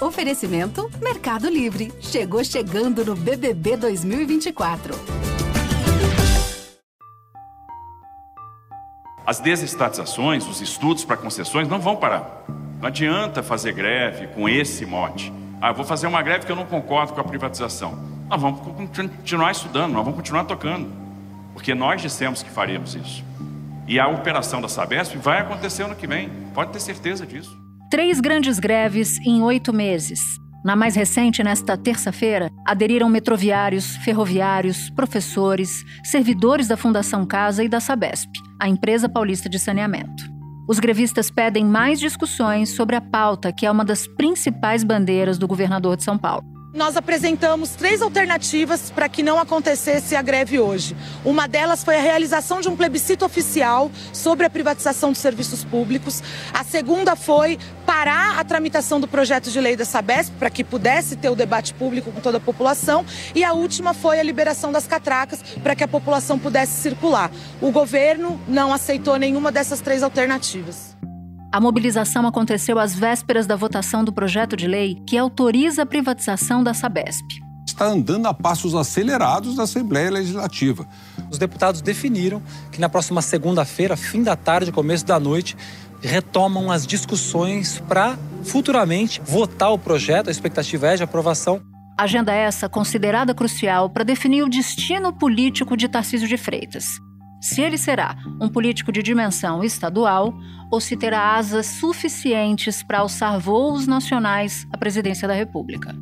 Oferecimento 0.00 0.90
Mercado 1.02 1.46
Livre. 1.50 1.92
Chegou 2.00 2.42
chegando 2.42 3.04
no 3.04 3.14
BBB 3.14 3.76
2024. 3.76 4.94
As 9.26 9.38
desestatizações, 9.40 10.48
os 10.48 10.62
estudos 10.62 11.04
para 11.04 11.18
concessões 11.18 11.68
não 11.68 11.78
vão 11.78 11.96
parar. 11.96 12.46
Não 12.80 12.88
adianta 12.88 13.42
fazer 13.42 13.72
greve 13.72 14.28
com 14.28 14.48
esse 14.48 14.86
mote. 14.86 15.30
Ah, 15.60 15.70
vou 15.70 15.84
fazer 15.84 16.06
uma 16.06 16.22
greve 16.22 16.46
que 16.46 16.52
eu 16.52 16.56
não 16.56 16.64
concordo 16.64 17.12
com 17.12 17.20
a 17.20 17.24
privatização. 17.24 18.02
Nós 18.26 18.40
vamos 18.40 18.60
continuar 18.60 19.52
estudando, 19.52 19.92
nós 19.92 20.02
vamos 20.02 20.16
continuar 20.16 20.44
tocando. 20.44 20.90
Porque 21.52 21.74
nós 21.74 22.00
dissemos 22.00 22.42
que 22.42 22.48
faríamos 22.48 22.94
isso. 22.94 23.22
E 23.86 24.00
a 24.00 24.08
operação 24.08 24.62
da 24.62 24.68
Sabesp 24.68 25.16
vai 25.18 25.40
acontecer 25.40 25.82
ano 25.82 25.94
que 25.94 26.06
vem, 26.06 26.30
pode 26.54 26.72
ter 26.72 26.80
certeza 26.80 27.26
disso. 27.26 27.59
Três 27.90 28.20
grandes 28.20 28.60
greves 28.60 29.18
em 29.18 29.42
oito 29.42 29.72
meses. 29.72 30.20
Na 30.64 30.76
mais 30.76 30.94
recente, 30.94 31.42
nesta 31.42 31.76
terça-feira, 31.76 32.48
aderiram 32.64 33.08
metroviários, 33.08 33.96
ferroviários, 33.96 34.88
professores, 34.90 35.84
servidores 36.04 36.68
da 36.68 36.76
Fundação 36.76 37.26
Casa 37.26 37.64
e 37.64 37.68
da 37.68 37.80
Sabesp, 37.80 38.30
a 38.60 38.68
empresa 38.68 39.08
paulista 39.08 39.48
de 39.48 39.58
saneamento. 39.58 40.22
Os 40.68 40.78
grevistas 40.78 41.32
pedem 41.32 41.64
mais 41.64 41.98
discussões 41.98 42.68
sobre 42.68 42.94
a 42.94 43.00
pauta, 43.00 43.52
que 43.52 43.66
é 43.66 43.70
uma 43.70 43.84
das 43.84 44.06
principais 44.06 44.84
bandeiras 44.84 45.36
do 45.36 45.48
governador 45.48 45.96
de 45.96 46.04
São 46.04 46.16
Paulo. 46.16 46.59
Nós 46.72 46.96
apresentamos 46.96 47.70
três 47.70 48.00
alternativas 48.00 48.92
para 48.92 49.08
que 49.08 49.24
não 49.24 49.40
acontecesse 49.40 50.14
a 50.14 50.22
greve 50.22 50.60
hoje. 50.60 50.96
Uma 51.24 51.48
delas 51.48 51.82
foi 51.82 51.96
a 51.96 52.00
realização 52.00 52.60
de 52.60 52.68
um 52.68 52.76
plebiscito 52.76 53.24
oficial 53.24 53.90
sobre 54.12 54.46
a 54.46 54.50
privatização 54.50 55.10
dos 55.10 55.20
serviços 55.20 55.64
públicos. 55.64 56.22
A 56.54 56.62
segunda 56.62 57.16
foi 57.16 57.58
parar 57.84 58.38
a 58.38 58.44
tramitação 58.44 59.00
do 59.00 59.08
projeto 59.08 59.50
de 59.50 59.60
lei 59.60 59.74
da 59.74 59.84
Sabesp 59.84 60.32
para 60.38 60.48
que 60.48 60.62
pudesse 60.62 61.16
ter 61.16 61.28
o 61.28 61.34
debate 61.34 61.74
público 61.74 62.12
com 62.12 62.20
toda 62.20 62.36
a 62.36 62.40
população. 62.40 63.04
E 63.34 63.42
a 63.42 63.52
última 63.52 63.92
foi 63.92 64.20
a 64.20 64.22
liberação 64.22 64.70
das 64.70 64.86
catracas 64.86 65.42
para 65.64 65.74
que 65.74 65.82
a 65.82 65.88
população 65.88 66.38
pudesse 66.38 66.80
circular. 66.80 67.32
O 67.60 67.72
governo 67.72 68.40
não 68.46 68.72
aceitou 68.72 69.16
nenhuma 69.16 69.50
dessas 69.50 69.80
três 69.80 70.04
alternativas. 70.04 70.96
A 71.52 71.60
mobilização 71.60 72.28
aconteceu 72.28 72.78
às 72.78 72.94
vésperas 72.94 73.44
da 73.44 73.56
votação 73.56 74.04
do 74.04 74.12
projeto 74.12 74.56
de 74.56 74.68
lei 74.68 75.02
que 75.04 75.18
autoriza 75.18 75.82
a 75.82 75.86
privatização 75.86 76.62
da 76.62 76.72
Sabesp. 76.72 77.26
Está 77.66 77.86
andando 77.86 78.26
a 78.26 78.34
passos 78.34 78.72
acelerados 78.72 79.56
da 79.56 79.64
Assembleia 79.64 80.12
Legislativa. 80.12 80.86
Os 81.28 81.38
deputados 81.38 81.80
definiram 81.80 82.40
que 82.70 82.80
na 82.80 82.88
próxima 82.88 83.20
segunda-feira, 83.20 83.96
fim 83.96 84.22
da 84.22 84.36
tarde, 84.36 84.70
começo 84.70 85.04
da 85.04 85.18
noite, 85.18 85.56
retomam 86.00 86.70
as 86.70 86.86
discussões 86.86 87.80
para 87.80 88.16
futuramente 88.44 89.20
votar 89.24 89.72
o 89.72 89.78
projeto. 89.78 90.28
A 90.28 90.30
expectativa 90.30 90.86
é 90.86 90.96
de 90.96 91.02
aprovação. 91.02 91.60
Agenda 91.98 92.32
essa 92.32 92.68
considerada 92.68 93.34
crucial 93.34 93.90
para 93.90 94.04
definir 94.04 94.44
o 94.44 94.48
destino 94.48 95.12
político 95.12 95.76
de 95.76 95.88
Tarcísio 95.88 96.28
de 96.28 96.36
Freitas 96.36 96.86
se 97.40 97.62
ele 97.62 97.78
será 97.78 98.16
um 98.40 98.48
político 98.48 98.92
de 98.92 99.02
dimensão 99.02 99.64
estadual 99.64 100.34
ou 100.70 100.80
se 100.80 100.96
terá 100.96 101.34
asas 101.36 101.66
suficientes 101.66 102.82
para 102.82 102.98
alçar 102.98 103.38
voos 103.40 103.86
nacionais 103.86 104.66
à 104.72 104.78
presidência 104.78 105.26
da 105.26 105.34
República. 105.34 105.94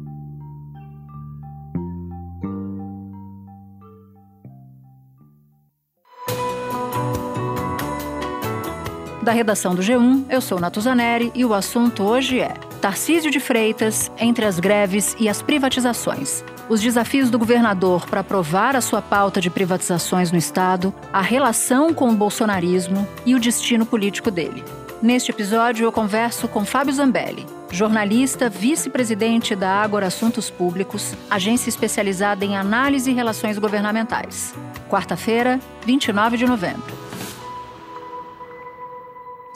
Da 9.22 9.32
redação 9.32 9.74
do 9.74 9.82
G1, 9.82 10.24
eu 10.30 10.40
sou 10.40 10.58
Natuzaneri 10.58 11.30
e 11.34 11.44
o 11.44 11.52
assunto 11.52 12.02
hoje 12.02 12.40
é 12.40 12.54
Tarcísio 12.80 13.30
de 13.30 13.38
Freitas 13.38 14.10
entre 14.18 14.46
as 14.46 14.58
greves 14.58 15.14
e 15.20 15.28
as 15.28 15.42
privatizações 15.42 16.42
os 16.68 16.80
desafios 16.80 17.30
do 17.30 17.38
governador 17.38 18.06
para 18.06 18.20
aprovar 18.20 18.76
a 18.76 18.80
sua 18.80 19.00
pauta 19.00 19.40
de 19.40 19.50
privatizações 19.50 20.30
no 20.30 20.38
Estado, 20.38 20.92
a 21.12 21.22
relação 21.22 21.94
com 21.94 22.10
o 22.10 22.14
bolsonarismo 22.14 23.08
e 23.24 23.34
o 23.34 23.40
destino 23.40 23.86
político 23.86 24.30
dele. 24.30 24.62
Neste 25.00 25.30
episódio, 25.30 25.84
eu 25.84 25.92
converso 25.92 26.48
com 26.48 26.64
Fábio 26.64 26.92
Zambelli, 26.92 27.46
jornalista, 27.70 28.48
vice-presidente 28.48 29.54
da 29.54 29.70
Ágora 29.70 30.06
Assuntos 30.06 30.50
Públicos, 30.50 31.14
agência 31.30 31.68
especializada 31.68 32.44
em 32.44 32.56
análise 32.56 33.10
e 33.10 33.14
relações 33.14 33.58
governamentais. 33.58 34.54
Quarta-feira, 34.90 35.60
29 35.86 36.36
de 36.36 36.46
novembro. 36.46 36.98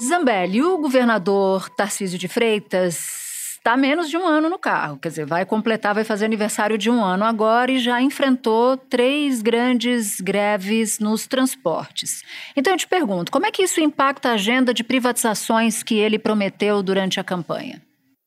Zambelli, 0.00 0.62
o 0.62 0.78
governador 0.78 1.68
Tarcísio 1.70 2.18
de 2.18 2.28
Freitas 2.28 3.21
está 3.62 3.76
menos 3.76 4.10
de 4.10 4.16
um 4.16 4.26
ano 4.26 4.50
no 4.50 4.58
carro. 4.58 4.98
Quer 4.98 5.08
dizer, 5.08 5.24
vai 5.24 5.46
completar, 5.46 5.94
vai 5.94 6.02
fazer 6.02 6.24
aniversário 6.24 6.76
de 6.76 6.90
um 6.90 7.02
ano 7.02 7.24
agora 7.24 7.70
e 7.70 7.78
já 7.78 8.02
enfrentou 8.02 8.76
três 8.76 9.40
grandes 9.40 10.20
greves 10.20 10.98
nos 10.98 11.28
transportes. 11.28 12.22
Então 12.56 12.72
eu 12.72 12.76
te 12.76 12.88
pergunto, 12.88 13.30
como 13.30 13.46
é 13.46 13.52
que 13.52 13.62
isso 13.62 13.80
impacta 13.80 14.30
a 14.30 14.32
agenda 14.32 14.74
de 14.74 14.82
privatizações 14.82 15.80
que 15.80 15.94
ele 15.94 16.18
prometeu 16.18 16.82
durante 16.82 17.20
a 17.20 17.24
campanha? 17.24 17.80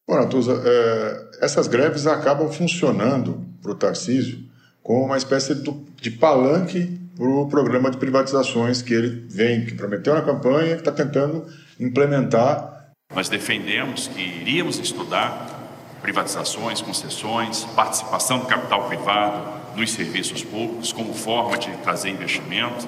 Bom, 0.07 0.15
Natuza, 0.15 0.61
é, 0.65 1.45
essas 1.45 1.67
greves 1.67 2.07
acabam 2.07 2.49
funcionando 2.49 3.45
para 3.61 3.71
o 3.71 3.75
Tarcísio 3.75 4.39
como 4.81 5.03
uma 5.03 5.17
espécie 5.17 5.53
de, 5.53 6.11
palanque 6.11 6.97
para 7.17 7.27
o 7.27 7.49
programa 7.49 7.91
de 7.91 7.97
privatizações 7.97 8.81
que 8.81 8.93
ele 8.93 9.25
vem, 9.27 9.65
que 9.65 9.73
prometeu 9.73 10.13
na 10.13 10.21
campanha, 10.21 10.75
que 10.75 10.81
está 10.81 10.91
tentando 10.91 11.45
implementar 11.77 12.74
nós 13.13 13.29
defendemos 13.29 14.07
que 14.07 14.21
iríamos 14.21 14.79
estudar 14.79 15.53
privatizações, 16.01 16.81
concessões, 16.81 17.63
participação 17.75 18.39
do 18.39 18.45
capital 18.45 18.87
privado 18.87 19.77
nos 19.77 19.91
serviços 19.91 20.43
públicos 20.43 20.91
como 20.91 21.13
forma 21.13 21.57
de 21.57 21.71
trazer 21.77 22.09
investimento. 22.09 22.87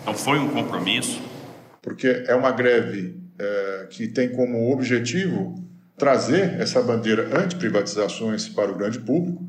Então, 0.00 0.14
foi 0.14 0.38
um 0.38 0.48
compromisso. 0.48 1.20
Porque 1.80 2.24
é 2.28 2.34
uma 2.34 2.52
greve 2.52 3.16
é, 3.38 3.86
que 3.90 4.06
tem 4.06 4.28
como 4.28 4.72
objetivo 4.72 5.54
trazer 5.96 6.60
essa 6.60 6.80
bandeira 6.80 7.36
anti-privatizações 7.36 8.48
para 8.48 8.70
o 8.70 8.74
grande 8.74 9.00
público 9.00 9.42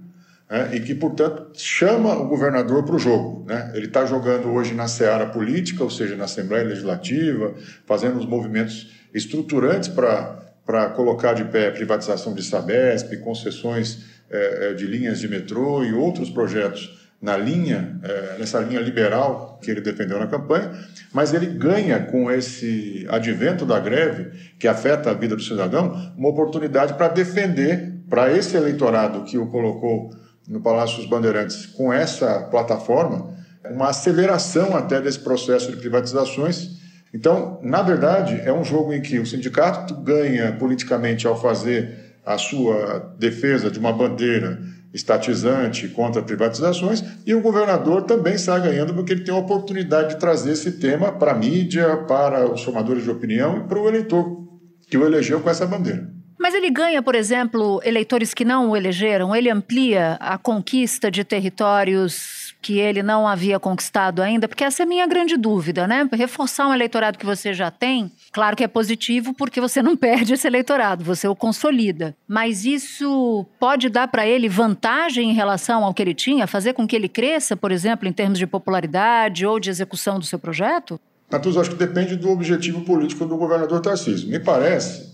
né, 0.50 0.72
e 0.73 0.79
que, 0.79 0.96
portanto, 0.96 1.52
chama 1.53 2.16
o 2.16 2.28
governador 2.28 2.84
para 2.84 2.96
o 2.96 3.00
jogo. 3.00 3.46
Né? 3.47 3.72
Ele 3.75 3.85
está 3.85 4.06
jogando 4.06 4.50
hoje 4.50 4.73
na 4.73 4.88
seara 4.88 5.28
política, 5.28 5.84
ou 5.84 5.90
seja, 5.90 6.16
na 6.16 6.25
Assembleia 6.25 6.63
Legislativa, 6.63 7.53
fazendo 7.85 8.18
os 8.18 8.25
movimentos 8.25 8.91
estruturantes 9.13 9.90
para 9.90 10.90
colocar 10.96 11.34
de 11.34 11.46
pé 11.46 11.72
privatização 11.72 12.34
de 12.34 12.44
Sabesp, 12.44 13.18
concessões 13.18 14.06
é, 14.29 14.74
de 14.74 14.85
linhas 14.85 15.19
de 15.19 15.28
metrô 15.28 15.84
e 15.84 15.94
outros 15.94 16.29
projetos 16.29 17.01
na 17.22 17.38
linha, 17.38 18.00
é, 18.03 18.38
nessa 18.38 18.59
linha 18.59 18.81
liberal 18.81 19.57
que 19.63 19.72
ele 19.72 19.79
defendeu 19.79 20.19
na 20.19 20.28
campanha, 20.28 20.72
mas 21.13 21.34
ele 21.34 21.46
ganha 21.46 22.00
com 22.00 22.29
esse 22.29 23.06
advento 23.09 23.66
da 23.66 23.79
greve, 23.79 24.31
que 24.59 24.68
afeta 24.68 25.09
a 25.09 25.13
vida 25.13 25.35
do 25.35 25.41
cidadão, 25.41 26.13
uma 26.18 26.28
oportunidade 26.28 26.96
para 26.96 27.07
defender 27.07 27.94
para 28.09 28.35
esse 28.35 28.57
eleitorado 28.57 29.23
que 29.23 29.38
o 29.38 29.47
colocou 29.47 30.13
no 30.47 30.59
Palácio 30.59 30.97
dos 30.97 31.06
Bandeirantes 31.06 31.66
com 31.66 31.94
essa 31.94 32.41
plataforma, 32.52 33.34
uma 33.72 33.90
aceleração 33.90 34.75
até 34.75 35.00
desse 35.00 35.19
processo 35.19 35.72
de 35.72 35.78
privatizações 35.78 36.82
então, 37.13 37.59
na 37.62 37.81
verdade, 37.81 38.41
é 38.44 38.51
um 38.51 38.63
jogo 38.63 38.91
em 38.91 39.01
que 39.01 39.19
o 39.19 39.25
sindicato 39.25 39.94
ganha 39.94 40.51
politicamente 40.53 41.28
ao 41.28 41.40
fazer 41.40 42.16
a 42.25 42.38
sua 42.38 43.13
defesa 43.19 43.69
de 43.69 43.78
uma 43.78 43.94
bandeira 43.94 44.59
estatizante 44.94 45.88
contra 45.88 46.22
privatizações 46.22 47.03
e 47.25 47.34
o 47.34 47.41
governador 47.41 48.03
também 48.03 48.38
sai 48.38 48.62
ganhando 48.62 48.94
porque 48.94 49.12
ele 49.12 49.23
tem 49.23 49.34
a 49.34 49.38
oportunidade 49.38 50.13
de 50.13 50.19
trazer 50.19 50.52
esse 50.52 50.73
tema 50.73 51.12
para 51.12 51.31
a 51.31 51.35
mídia, 51.35 51.97
para 52.07 52.52
os 52.52 52.63
formadores 52.63 53.03
de 53.03 53.09
opinião 53.09 53.57
e 53.57 53.68
para 53.68 53.79
o 53.79 53.88
eleitor 53.88 54.44
que 54.88 54.97
o 54.97 55.06
elegeu 55.06 55.40
com 55.40 55.50
essa 55.50 55.66
bandeira. 55.66 56.12
Mas 56.40 56.53
ele 56.53 56.69
ganha, 56.69 57.02
por 57.02 57.16
exemplo, 57.16 57.79
eleitores 57.84 58.34
que 58.34 58.43
não 58.43 58.72
o 58.72 58.78
elegeram? 58.78 59.35
Ele 59.35 59.49
amplia 59.49 60.17
a 60.20 60.37
conquista 60.37 61.09
de 61.09 61.23
territórios 61.23 62.42
que 62.63 62.79
ele 62.79 63.03
não 63.03 63.27
havia 63.27 63.59
conquistado 63.59 64.21
ainda? 64.21 64.47
Porque 64.47 64.63
essa 64.63 64.81
é 64.81 64.85
a 64.85 64.87
minha 64.87 65.05
grande 65.05 65.35
dúvida, 65.35 65.85
né? 65.85 66.07
Reforçar 66.13 66.67
um 66.67 66.73
eleitorado 66.73 67.17
que 67.17 67.25
você 67.25 67.53
já 67.53 67.69
tem, 67.69 68.09
claro 68.31 68.55
que 68.55 68.63
é 68.63 68.67
positivo 68.67 69.33
porque 69.33 69.59
você 69.59 69.83
não 69.83 69.95
perde 69.97 70.33
esse 70.33 70.47
eleitorado, 70.47 71.03
você 71.03 71.27
o 71.27 71.35
consolida. 71.35 72.15
Mas 72.25 72.63
isso 72.65 73.45
pode 73.59 73.89
dar 73.89 74.07
para 74.07 74.25
ele 74.25 74.47
vantagem 74.47 75.29
em 75.29 75.33
relação 75.33 75.83
ao 75.83 75.93
que 75.93 76.01
ele 76.01 76.13
tinha, 76.13 76.47
fazer 76.47 76.73
com 76.73 76.87
que 76.87 76.95
ele 76.95 77.09
cresça, 77.09 77.55
por 77.55 77.71
exemplo, 77.71 78.07
em 78.07 78.13
termos 78.13 78.39
de 78.39 78.47
popularidade 78.47 79.45
ou 79.45 79.59
de 79.59 79.69
execução 79.69 80.17
do 80.17 80.25
seu 80.25 80.39
projeto? 80.39 80.99
Natuza, 81.29 81.61
acho 81.61 81.71
que 81.71 81.75
depende 81.75 82.15
do 82.15 82.29
objetivo 82.29 82.81
político 82.81 83.25
do 83.25 83.35
governador 83.35 83.81
Tarcísio. 83.81 84.29
Me 84.29 84.39
parece 84.39 85.12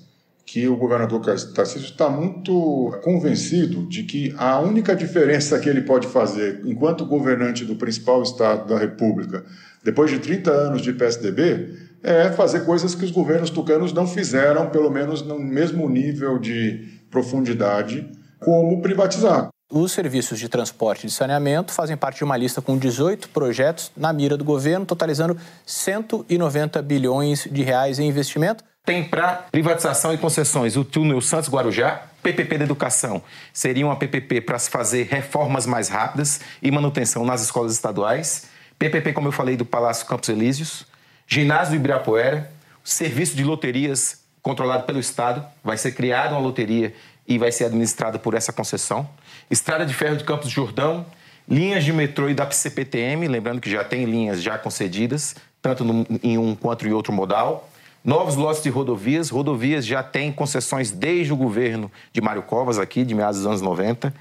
que 0.51 0.67
o 0.67 0.75
governador 0.75 1.21
Tarcísio 1.53 1.85
está 1.85 2.09
muito 2.09 2.99
convencido 3.03 3.85
de 3.87 4.01
que 4.01 4.33
a 4.35 4.59
única 4.59 4.95
diferença 4.95 5.59
que 5.59 5.69
ele 5.69 5.81
pode 5.81 6.07
fazer 6.07 6.61
enquanto 6.65 7.05
governante 7.05 7.63
do 7.63 7.75
principal 7.75 8.23
estado 8.23 8.67
da 8.67 8.75
República, 8.75 9.45
depois 9.83 10.09
de 10.09 10.17
30 10.17 10.49
anos 10.49 10.81
de 10.81 10.91
PSDB, 10.91 11.77
é 12.01 12.31
fazer 12.31 12.65
coisas 12.65 12.95
que 12.95 13.05
os 13.05 13.11
governos 13.11 13.51
tucanos 13.51 13.93
não 13.93 14.07
fizeram, 14.07 14.71
pelo 14.71 14.89
menos 14.89 15.21
no 15.21 15.37
mesmo 15.37 15.87
nível 15.87 16.39
de 16.39 16.99
profundidade 17.11 18.09
como 18.39 18.81
privatizar. 18.81 19.49
Os 19.71 19.91
serviços 19.91 20.39
de 20.39 20.49
transporte 20.49 21.03
e 21.03 21.09
de 21.09 21.13
saneamento 21.13 21.71
fazem 21.71 21.95
parte 21.95 22.17
de 22.17 22.23
uma 22.23 22.35
lista 22.35 22.59
com 22.59 22.75
18 22.75 23.29
projetos 23.29 23.91
na 23.95 24.11
mira 24.11 24.35
do 24.35 24.43
governo, 24.43 24.83
totalizando 24.83 25.37
190 25.63 26.81
bilhões 26.81 27.47
de 27.51 27.61
reais 27.61 27.99
em 27.99 28.07
investimento. 28.07 28.63
Tem 28.89 29.03
para 29.03 29.45
privatização 29.51 30.11
e 30.15 30.17
concessões 30.17 30.75
o 30.75 30.83
túnel 30.83 31.21
Santos 31.21 31.47
Guarujá, 31.47 32.07
PPP 32.23 32.57
da 32.57 32.63
educação. 32.63 33.21
Seria 33.53 33.85
uma 33.85 33.95
PPP 33.95 34.41
para 34.41 34.57
se 34.57 34.67
fazer 34.67 35.03
reformas 35.03 35.67
mais 35.67 35.89
rápidas 35.89 36.41
e 36.59 36.71
manutenção 36.71 37.23
nas 37.23 37.43
escolas 37.43 37.71
estaduais. 37.71 38.47
PPP, 38.79 39.13
como 39.13 39.27
eu 39.27 39.31
falei, 39.31 39.55
do 39.55 39.63
Palácio 39.63 40.07
Campos 40.07 40.27
Elíseos. 40.27 40.87
Ginásio 41.27 41.73
do 41.73 41.75
Ibirapuera. 41.75 42.51
Serviço 42.83 43.35
de 43.35 43.43
loterias 43.43 44.21
controlado 44.41 44.85
pelo 44.85 44.99
Estado. 44.99 45.45
Vai 45.63 45.77
ser 45.77 45.91
criada 45.91 46.33
uma 46.33 46.41
loteria 46.41 46.91
e 47.27 47.37
vai 47.37 47.51
ser 47.51 47.65
administrada 47.65 48.17
por 48.17 48.33
essa 48.33 48.51
concessão. 48.51 49.07
Estrada 49.51 49.85
de 49.85 49.93
Ferro 49.93 50.17
de 50.17 50.23
Campos 50.23 50.49
Jordão, 50.49 51.05
linhas 51.47 51.83
de 51.83 51.93
metrô 51.93 52.27
e 52.27 52.33
da 52.33 52.49
CPTM, 52.49 53.27
lembrando 53.27 53.61
que 53.61 53.69
já 53.69 53.83
tem 53.83 54.05
linhas 54.05 54.41
já 54.41 54.57
concedidas, 54.57 55.35
tanto 55.61 55.83
no, 55.83 56.07
em 56.23 56.39
um 56.39 56.55
quanto 56.55 56.87
em 56.87 56.91
outro 56.91 57.13
modal. 57.13 57.68
Novos 58.03 58.35
lotes 58.35 58.63
de 58.63 58.69
rodovias, 58.69 59.29
rodovias 59.29 59.85
já 59.85 60.01
têm 60.01 60.31
concessões 60.31 60.89
desde 60.89 61.33
o 61.33 61.35
governo 61.35 61.91
de 62.13 62.21
Mário 62.21 62.41
Covas, 62.43 62.79
aqui, 62.79 63.03
de 63.03 63.13
meados 63.13 63.37
dos 63.37 63.47
anos 63.47 63.61
90. 63.61 64.13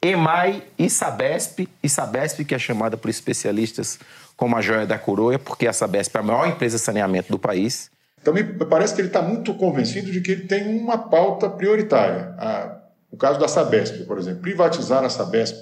EMAI 0.00 0.62
e 0.78 0.88
Sabesp, 0.88 1.68
e 1.82 1.88
Sabesp 1.88 2.44
que 2.44 2.54
é 2.54 2.58
chamada 2.58 2.96
por 2.96 3.10
especialistas 3.10 3.98
como 4.36 4.56
a 4.56 4.60
joia 4.60 4.86
da 4.86 4.98
coroa, 4.98 5.38
porque 5.38 5.66
a 5.66 5.72
Sabesp 5.72 6.14
é 6.16 6.20
a 6.20 6.22
maior 6.22 6.48
empresa 6.48 6.76
de 6.76 6.82
saneamento 6.82 7.30
do 7.30 7.38
país. 7.38 7.90
Então, 8.20 8.32
me 8.32 8.42
parece 8.42 8.94
que 8.94 9.00
ele 9.00 9.08
está 9.08 9.22
muito 9.22 9.54
convencido 9.54 10.10
de 10.10 10.20
que 10.20 10.32
ele 10.32 10.42
tem 10.46 10.78
uma 10.78 10.98
pauta 10.98 11.48
prioritária. 11.48 12.34
A, 12.38 12.78
o 13.10 13.16
caso 13.16 13.38
da 13.38 13.48
Sabesp, 13.48 14.04
por 14.04 14.18
exemplo, 14.18 14.40
privatizar 14.40 15.04
a 15.04 15.08
Sabesp. 15.08 15.56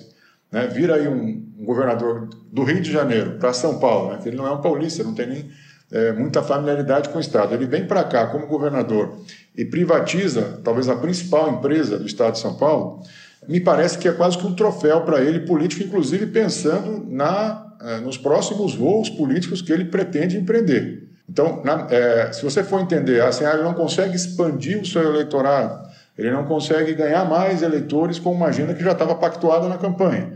Né? 0.51 0.67
Vira 0.69 0.95
aí 0.95 1.09
um, 1.09 1.53
um 1.59 1.65
governador 1.65 2.29
do 2.51 2.63
Rio 2.63 2.81
de 2.81 2.91
Janeiro 2.91 3.39
para 3.39 3.53
São 3.53 3.79
Paulo, 3.79 4.13
né? 4.13 4.21
ele 4.25 4.37
não 4.37 4.47
é 4.47 4.53
um 4.53 4.61
paulista, 4.61 5.03
não 5.03 5.15
tem 5.15 5.27
nem 5.27 5.51
é, 5.95 6.13
muita 6.13 6.43
familiaridade 6.43 7.09
com 7.09 7.19
o 7.19 7.21
Estado. 7.21 7.55
Ele 7.55 7.67
vem 7.67 7.87
para 7.87 8.03
cá 8.03 8.27
como 8.27 8.49
governador 8.49 9.17
e 9.57 9.65
privatiza 9.65 10.61
talvez 10.65 10.89
a 10.89 10.97
principal 10.97 11.49
empresa 11.49 11.97
do 11.97 12.07
Estado 12.07 12.33
de 12.33 12.41
São 12.41 12.57
Paulo. 12.57 13.01
Me 13.47 13.61
parece 13.61 13.97
que 13.99 14.09
é 14.09 14.13
quase 14.13 14.37
que 14.37 14.47
um 14.47 14.55
troféu 14.55 15.03
para 15.03 15.23
ele 15.23 15.41
político, 15.41 15.85
inclusive 15.85 16.27
pensando 16.27 17.07
na, 17.09 17.77
é, 17.81 18.01
nos 18.01 18.19
próximos 18.19 18.75
voos 18.75 19.09
políticos 19.09 19.63
que 19.63 19.73
ele 19.73 19.85
pretende 19.85 20.37
empreender. 20.37 21.09
Então, 21.29 21.63
na, 21.65 21.87
é, 21.89 22.33
se 22.33 22.43
você 22.43 22.65
for 22.65 22.81
entender, 22.81 23.23
assim, 23.23 23.45
ele 23.45 23.63
não 23.63 23.75
consegue 23.75 24.17
expandir 24.17 24.81
o 24.81 24.87
seu 24.87 25.03
eleitorado, 25.03 25.89
ele 26.19 26.31
não 26.31 26.45
consegue 26.45 26.93
ganhar 26.95 27.25
mais 27.25 27.63
eleitores 27.63 28.19
com 28.19 28.33
uma 28.33 28.47
agenda 28.47 28.75
que 28.75 28.83
já 28.83 28.93
estava 28.93 29.15
pactuada 29.15 29.69
na 29.69 29.79
campanha. 29.79 30.33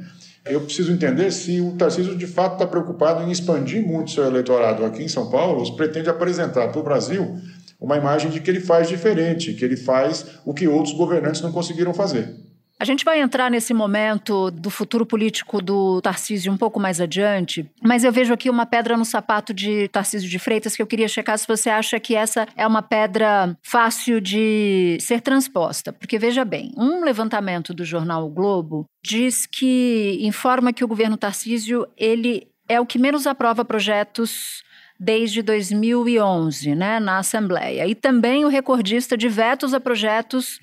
Eu 0.49 0.63
preciso 0.63 0.93
entender 0.93 1.31
se 1.31 1.61
o 1.61 1.73
Tarcísio 1.73 2.17
de 2.17 2.27
fato 2.27 2.55
está 2.55 2.67
preocupado 2.67 3.23
em 3.23 3.31
expandir 3.31 3.87
muito 3.87 4.11
seu 4.11 4.25
eleitorado 4.25 4.85
aqui 4.85 5.03
em 5.03 5.09
São 5.09 5.31
Paulo, 5.31 5.63
ou 5.63 5.77
pretende 5.77 6.09
apresentar 6.09 6.69
para 6.69 6.81
o 6.81 6.85
Brasil 6.85 7.39
uma 7.81 7.97
imagem 7.97 8.31
de 8.31 8.41
que 8.41 8.51
ele 8.51 8.61
faz 8.61 8.89
diferente, 8.89 9.53
que 9.55 9.65
ele 9.65 9.77
faz 9.77 10.27
o 10.45 10.53
que 10.53 10.67
outros 10.67 10.95
governantes 10.95 11.41
não 11.41 11.53
conseguiram 11.53 11.95
fazer. 11.95 12.48
A 12.81 12.85
gente 12.85 13.05
vai 13.05 13.21
entrar 13.21 13.51
nesse 13.51 13.75
momento 13.75 14.53
do 14.53 14.71
futuro 14.71 15.05
político 15.05 15.61
do 15.61 16.01
Tarcísio 16.01 16.53
um 16.53 16.57
pouco 16.57 16.79
mais 16.79 17.01
adiante, 17.01 17.69
mas 17.83 18.05
eu 18.05 18.13
vejo 18.13 18.33
aqui 18.33 18.49
uma 18.49 18.65
pedra 18.65 18.97
no 18.97 19.05
sapato 19.05 19.53
de 19.53 19.89
Tarcísio 19.89 20.29
de 20.29 20.39
Freitas 20.39 20.77
que 20.77 20.83
eu 20.83 20.87
queria 20.87 21.09
checar 21.09 21.37
se 21.37 21.49
você 21.49 21.71
acha 21.71 21.99
que 21.99 22.15
essa 22.15 22.47
é 22.57 22.65
uma 22.65 22.81
pedra 22.81 23.57
fácil 23.65 24.21
de 24.21 24.97
ser 25.01 25.21
transposta. 25.21 25.93
Porque 25.93 26.21
veja 26.21 26.45
bem, 26.45 26.73
um 26.77 27.03
levantamento 27.05 27.75
do 27.75 27.85
jornal 27.85 28.25
o 28.25 28.31
Globo 28.31 28.85
diz 29.05 29.45
que 29.45 30.17
informa 30.21 30.73
que 30.73 30.85
o 30.85 30.89
governo 30.89 31.17
Tarcísio 31.17 31.85
ele 31.97 32.47
é 32.69 32.81
o 32.81 32.87
que 32.87 32.99
menos 32.99 33.27
aprova 33.27 33.65
projetos 33.65 34.63
desde 35.01 35.43
2011, 35.43 36.75
né, 36.77 37.01
na 37.01 37.19
Assembleia. 37.19 37.87
E 37.87 37.95
também 37.95 38.45
o 38.45 38.49
recordista 38.49 39.17
de 39.17 39.29
vetos 39.29 39.75
a 39.75 39.81
projetos 39.81 40.61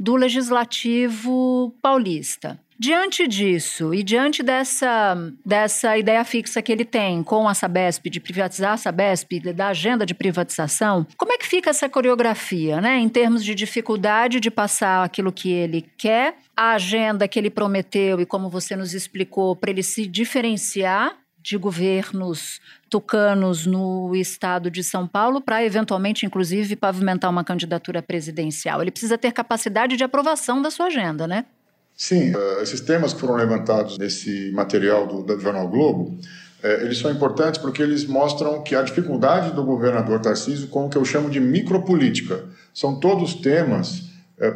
do 0.00 0.16
Legislativo 0.16 1.74
paulista. 1.82 2.58
Diante 2.80 3.26
disso 3.26 3.92
e 3.92 4.04
diante 4.04 4.40
dessa, 4.40 5.16
dessa 5.44 5.98
ideia 5.98 6.24
fixa 6.24 6.62
que 6.62 6.70
ele 6.70 6.84
tem 6.84 7.24
com 7.24 7.48
a 7.48 7.52
Sabesp, 7.52 8.08
de 8.08 8.20
privatizar 8.20 8.74
a 8.74 8.76
Sabesp, 8.76 9.40
da 9.52 9.68
agenda 9.68 10.06
de 10.06 10.14
privatização, 10.14 11.04
como 11.16 11.32
é 11.32 11.38
que 11.38 11.46
fica 11.46 11.70
essa 11.70 11.88
coreografia, 11.88 12.80
né? 12.80 12.96
Em 12.98 13.08
termos 13.08 13.44
de 13.44 13.52
dificuldade 13.52 14.38
de 14.38 14.48
passar 14.48 15.02
aquilo 15.02 15.32
que 15.32 15.50
ele 15.50 15.84
quer, 15.98 16.36
a 16.56 16.74
agenda 16.74 17.26
que 17.26 17.36
ele 17.36 17.50
prometeu 17.50 18.20
e 18.20 18.26
como 18.26 18.48
você 18.48 18.76
nos 18.76 18.94
explicou, 18.94 19.56
para 19.56 19.72
ele 19.72 19.82
se 19.82 20.06
diferenciar 20.06 21.16
de 21.42 21.56
governos 21.56 22.60
tucanos 22.88 23.66
no 23.66 24.14
estado 24.14 24.70
de 24.70 24.82
São 24.82 25.06
Paulo 25.06 25.40
para 25.40 25.64
eventualmente, 25.64 26.24
inclusive, 26.24 26.76
pavimentar 26.76 27.30
uma 27.30 27.44
candidatura 27.44 28.02
presidencial. 28.02 28.80
Ele 28.80 28.90
precisa 28.90 29.18
ter 29.18 29.32
capacidade 29.32 29.96
de 29.96 30.04
aprovação 30.04 30.62
da 30.62 30.70
sua 30.70 30.86
agenda, 30.86 31.26
né? 31.26 31.44
Sim, 31.96 32.32
uh, 32.34 32.62
esses 32.62 32.80
temas 32.80 33.12
que 33.12 33.20
foram 33.20 33.34
levantados 33.34 33.98
nesse 33.98 34.52
material 34.52 35.06
do, 35.06 35.22
do 35.22 35.40
Jornal 35.40 35.68
Globo, 35.68 36.18
uh, 36.62 36.66
eles 36.82 36.98
são 36.98 37.10
importantes 37.10 37.60
porque 37.60 37.82
eles 37.82 38.06
mostram 38.06 38.62
que 38.62 38.74
a 38.74 38.82
dificuldade 38.82 39.52
do 39.52 39.64
governador 39.64 40.20
Tarcísio 40.20 40.68
com 40.68 40.86
o 40.86 40.88
que 40.88 40.96
eu 40.96 41.04
chamo 41.04 41.28
de 41.28 41.40
micropolítica. 41.40 42.44
São 42.72 43.00
todos 43.00 43.34
temas 43.34 44.07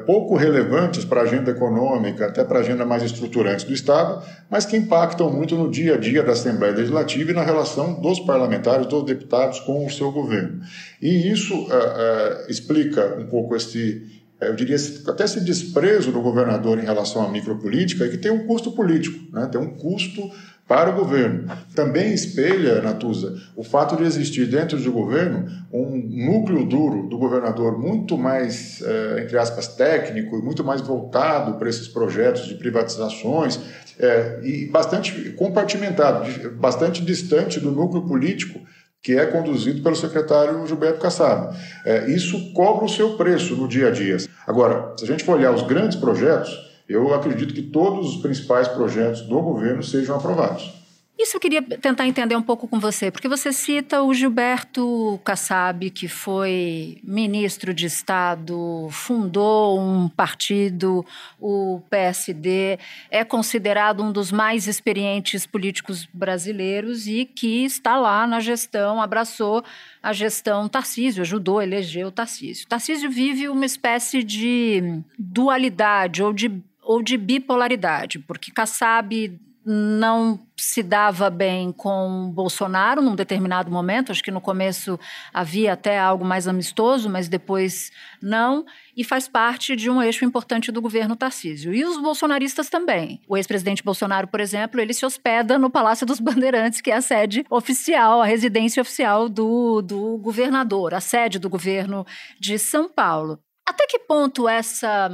pouco 0.06 0.37
relevantes 0.37 1.05
para 1.05 1.20
a 1.20 1.25
agenda 1.25 1.50
econômica, 1.50 2.26
até 2.26 2.44
para 2.44 2.58
a 2.58 2.61
agenda 2.61 2.84
mais 2.84 3.02
estruturante 3.02 3.67
do 3.67 3.73
Estado, 3.73 4.25
mas 4.49 4.64
que 4.64 4.76
impactam 4.76 5.31
muito 5.31 5.56
no 5.56 5.69
dia 5.69 5.94
a 5.94 5.99
dia 5.99 6.23
da 6.23 6.32
Assembleia 6.32 6.73
Legislativa 6.73 7.32
e 7.32 7.34
na 7.34 7.43
relação 7.43 8.00
dos 8.00 8.20
parlamentares, 8.20 8.87
dos 8.87 9.05
deputados 9.05 9.58
com 9.61 9.84
o 9.84 9.90
seu 9.90 10.12
governo. 10.12 10.61
E 11.00 11.31
isso 11.31 11.55
é, 11.70 12.46
é, 12.46 12.50
explica 12.50 13.17
um 13.19 13.26
pouco 13.26 13.56
esse, 13.56 14.23
é, 14.40 14.49
eu 14.49 14.55
diria 14.55 14.76
até 15.08 15.25
esse 15.25 15.40
desprezo 15.40 16.12
do 16.12 16.20
governador 16.20 16.79
em 16.79 16.84
relação 16.84 17.25
à 17.25 17.29
micropolítica, 17.29 18.08
que 18.08 18.19
tem 18.19 18.31
um 18.31 18.46
custo 18.46 18.70
político, 18.73 19.19
né? 19.32 19.49
tem 19.50 19.61
um 19.61 19.70
custo 19.70 20.31
para 20.72 20.88
o 20.88 20.94
governo. 20.94 21.54
Também 21.74 22.14
espelha, 22.14 22.80
Natuza, 22.80 23.36
o 23.54 23.62
fato 23.62 23.94
de 23.94 24.04
existir 24.04 24.46
dentro 24.46 24.78
do 24.78 24.90
governo 24.90 25.44
um 25.70 25.98
núcleo 25.98 26.64
duro 26.64 27.10
do 27.10 27.19
governador 27.19 27.78
muito 27.78 28.16
mais, 28.16 28.80
é, 28.80 29.20
entre 29.20 29.36
aspas, 29.36 29.69
técnico 29.69 30.38
e 30.38 30.40
muito 30.40 30.64
mais 30.64 30.80
voltado 30.80 31.58
para 31.58 31.69
esses 31.69 31.88
projetos 31.88 32.46
de 32.46 32.55
privatizações 32.55 33.60
é, 33.98 34.41
e 34.43 34.64
bastante 34.70 35.32
compartimentado, 35.32 36.26
bastante 36.52 37.05
distante 37.05 37.60
do 37.60 37.70
núcleo 37.70 38.06
político 38.06 38.58
que 39.02 39.19
é 39.19 39.26
conduzido 39.26 39.82
pelo 39.82 39.96
secretário 39.96 40.67
Gilberto 40.67 41.00
Kassab. 41.00 41.55
É, 41.84 42.10
isso 42.10 42.55
cobra 42.55 42.86
o 42.86 42.88
seu 42.88 43.19
preço 43.19 43.55
no 43.56 43.69
dia 43.69 43.88
a 43.88 43.91
dia. 43.91 44.17
Agora, 44.46 44.94
se 44.96 45.05
a 45.05 45.06
gente 45.06 45.22
for 45.22 45.36
olhar 45.36 45.52
os 45.52 45.64
grandes 45.64 45.98
projetos, 45.98 46.71
eu 46.93 47.15
acredito 47.15 47.55
que 47.55 47.63
todos 47.63 48.15
os 48.15 48.22
principais 48.22 48.69
projetos 48.69 49.22
do 49.22 49.41
governo 49.41 49.82
sejam 49.82 50.17
aprovados. 50.17 50.82
Isso 51.22 51.37
eu 51.37 51.41
queria 51.41 51.63
tentar 51.63 52.08
entender 52.08 52.34
um 52.34 52.43
pouco 52.43 52.67
com 52.67 52.81
você, 52.81 53.08
porque 53.08 53.29
você 53.29 53.53
cita 53.53 54.03
o 54.03 54.13
Gilberto 54.13 55.20
Kassab, 55.22 55.89
que 55.91 56.08
foi 56.08 56.99
ministro 57.05 57.72
de 57.72 57.87
Estado, 57.87 58.89
fundou 58.91 59.79
um 59.79 60.08
partido, 60.08 61.06
o 61.39 61.81
PSD, 61.89 62.77
é 63.08 63.25
considerado 63.25 64.03
um 64.03 64.11
dos 64.11 64.32
mais 64.32 64.67
experientes 64.67 65.46
políticos 65.46 66.08
brasileiros 66.13 67.06
e 67.06 67.25
que 67.25 67.65
está 67.65 67.96
lá 67.96 68.27
na 68.27 68.41
gestão, 68.41 69.01
abraçou 69.01 69.63
a 70.03 70.13
gestão 70.13 70.69
Tarcísio, 70.69 71.20
ajudou 71.20 71.61
a 71.61 71.65
eleger 71.65 72.05
o 72.05 72.11
Tarcísio. 72.11 72.67
Tarcísio 72.67 73.08
vive 73.08 73.49
uma 73.49 73.65
espécie 73.65 74.25
de 74.25 75.01
dualidade 75.17 76.20
ou 76.20 76.32
de 76.32 76.49
ou 76.82 77.03
de 77.03 77.17
bipolaridade, 77.17 78.19
porque 78.19 78.51
Kassab 78.51 79.39
não 79.65 80.41
se 80.56 80.82
dava 80.82 81.31
bem 81.31 81.70
com 81.70 82.31
Bolsonaro 82.34 83.01
num 83.01 83.15
determinado 83.15 83.70
momento, 83.70 84.10
acho 84.10 84.22
que 84.22 84.31
no 84.31 84.41
começo 84.41 84.98
havia 85.32 85.72
até 85.72 85.98
algo 85.98 86.24
mais 86.24 86.48
amistoso, 86.48 87.08
mas 87.08 87.29
depois 87.29 87.93
não, 88.20 88.65
e 88.96 89.05
faz 89.05 89.29
parte 89.29 89.77
de 89.77 89.89
um 89.89 90.03
eixo 90.03 90.24
importante 90.24 90.72
do 90.72 90.82
governo 90.82 91.15
Tarcísio. 91.15 91.72
E 91.72 91.84
os 91.84 91.96
bolsonaristas 91.96 92.69
também. 92.69 93.20
O 93.29 93.36
ex-presidente 93.36 93.84
Bolsonaro, 93.84 94.27
por 94.27 94.41
exemplo, 94.41 94.81
ele 94.81 94.93
se 94.93 95.06
hospeda 95.06 95.58
no 95.58 95.70
Palácio 95.70 96.06
dos 96.06 96.19
Bandeirantes, 96.19 96.81
que 96.81 96.91
é 96.91 96.96
a 96.96 97.03
sede 97.03 97.44
oficial, 97.48 98.20
a 98.20 98.27
residência 98.27 98.81
oficial 98.81 99.29
do, 99.29 99.81
do 99.81 100.19
governador, 100.19 100.93
a 100.93 101.01
sede 101.01 101.39
do 101.39 101.48
governo 101.48 102.05
de 102.39 102.58
São 102.58 102.89
Paulo. 102.89 103.39
Até 103.67 103.86
que 103.86 104.01
ponto 104.01 104.48
essa 104.48 105.08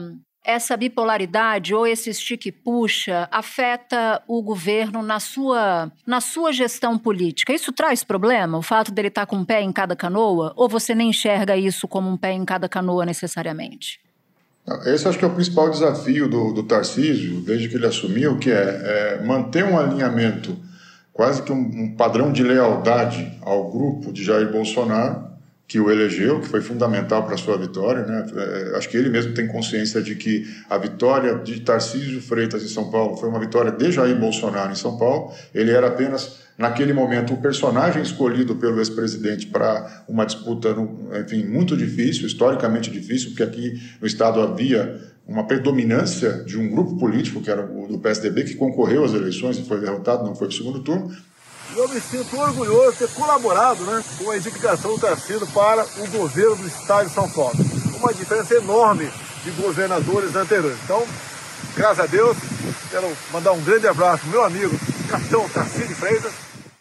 essa 0.44 0.76
bipolaridade 0.76 1.74
ou 1.74 1.86
esse 1.86 2.10
estique 2.10 2.50
puxa 2.50 3.28
afeta 3.30 4.22
o 4.26 4.42
governo 4.42 5.02
na 5.02 5.20
sua, 5.20 5.92
na 6.06 6.20
sua 6.20 6.52
gestão 6.52 6.98
política? 6.98 7.52
Isso 7.52 7.72
traz 7.72 8.02
problema? 8.02 8.56
O 8.56 8.62
fato 8.62 8.90
dele 8.92 9.08
estar 9.08 9.26
com 9.26 9.36
um 9.36 9.44
pé 9.44 9.62
em 9.62 9.72
cada 9.72 9.94
canoa? 9.94 10.52
Ou 10.56 10.68
você 10.68 10.94
nem 10.94 11.10
enxerga 11.10 11.56
isso 11.56 11.86
como 11.86 12.08
um 12.08 12.16
pé 12.16 12.32
em 12.32 12.44
cada 12.44 12.68
canoa 12.68 13.04
necessariamente? 13.04 14.00
Esse 14.84 15.08
acho 15.08 15.18
que 15.18 15.24
é 15.24 15.28
o 15.28 15.34
principal 15.34 15.70
desafio 15.70 16.28
do, 16.28 16.52
do 16.52 16.62
Tarcísio, 16.62 17.40
desde 17.40 17.68
que 17.68 17.76
ele 17.76 17.86
assumiu, 17.86 18.38
que 18.38 18.50
é, 18.50 19.18
é 19.18 19.24
manter 19.24 19.64
um 19.64 19.78
alinhamento, 19.78 20.56
quase 21.12 21.42
que 21.42 21.50
um, 21.50 21.56
um, 21.56 21.96
padrão 21.96 22.32
de 22.32 22.42
lealdade 22.42 23.38
ao 23.40 23.70
grupo 23.70 24.12
de 24.12 24.22
Jair 24.22 24.52
Bolsonaro, 24.52 25.27
que 25.68 25.78
o 25.78 25.90
elegeu, 25.90 26.40
que 26.40 26.48
foi 26.48 26.62
fundamental 26.62 27.24
para 27.24 27.34
a 27.34 27.38
sua 27.38 27.58
vitória. 27.58 28.02
Né? 28.02 28.26
É, 28.34 28.76
acho 28.78 28.88
que 28.88 28.96
ele 28.96 29.10
mesmo 29.10 29.34
tem 29.34 29.46
consciência 29.46 30.00
de 30.00 30.14
que 30.14 30.46
a 30.68 30.78
vitória 30.78 31.34
de 31.34 31.60
Tarcísio 31.60 32.22
Freitas 32.22 32.64
em 32.64 32.68
São 32.68 32.90
Paulo 32.90 33.18
foi 33.18 33.28
uma 33.28 33.38
vitória 33.38 33.70
de 33.70 33.92
Jair 33.92 34.18
Bolsonaro 34.18 34.72
em 34.72 34.74
São 34.74 34.96
Paulo. 34.96 35.30
Ele 35.54 35.70
era 35.70 35.88
apenas 35.88 36.38
naquele 36.56 36.94
momento, 36.94 37.34
o 37.34 37.36
personagem 37.36 38.02
escolhido 38.02 38.56
pelo 38.56 38.78
ex-presidente 38.78 39.46
para 39.46 40.04
uma 40.08 40.24
disputa, 40.24 40.74
enfim, 41.20 41.44
muito 41.44 41.76
difícil, 41.76 42.26
historicamente 42.26 42.90
difícil, 42.90 43.28
porque 43.28 43.42
aqui 43.42 43.80
no 44.00 44.06
Estado 44.06 44.40
havia 44.40 44.98
uma 45.26 45.46
predominância 45.46 46.42
de 46.44 46.58
um 46.58 46.68
grupo 46.68 46.96
político, 46.96 47.42
que 47.42 47.50
era 47.50 47.62
o 47.62 47.86
do 47.86 47.98
PSDB, 47.98 48.44
que 48.44 48.54
concorreu 48.54 49.04
às 49.04 49.12
eleições 49.12 49.58
e 49.58 49.62
foi 49.62 49.78
derrotado, 49.78 50.24
não 50.24 50.34
foi 50.34 50.48
para 50.48 50.54
o 50.54 50.56
segundo 50.56 50.80
turno. 50.80 51.14
Eu 51.76 51.88
me 51.88 52.00
sinto 52.00 52.38
orgulhoso 52.38 52.92
de 52.92 52.98
ter 52.98 53.08
colaborado 53.08 53.84
né, 53.84 54.02
com 54.18 54.30
a 54.30 54.36
indicação 54.36 54.94
do 54.94 55.00
Tarcísio 55.00 55.46
para 55.48 55.84
o 55.84 56.10
governo 56.10 56.56
do 56.56 56.66
Estado 56.66 57.08
de 57.08 57.14
São 57.14 57.28
Paulo. 57.28 57.54
Uma 57.98 58.12
diferença 58.12 58.54
enorme 58.54 59.10
de 59.44 59.50
governadores 59.52 60.34
anteriores. 60.34 60.78
Então, 60.84 61.06
graças 61.76 62.00
a 62.00 62.06
Deus, 62.06 62.36
quero 62.90 63.06
mandar 63.32 63.52
um 63.52 63.62
grande 63.62 63.86
abraço 63.86 64.24
ao 64.26 64.30
meu 64.30 64.44
amigo, 64.44 64.74
capitão 65.08 65.48
Tarcísio 65.48 65.94
Freitas, 65.96 66.32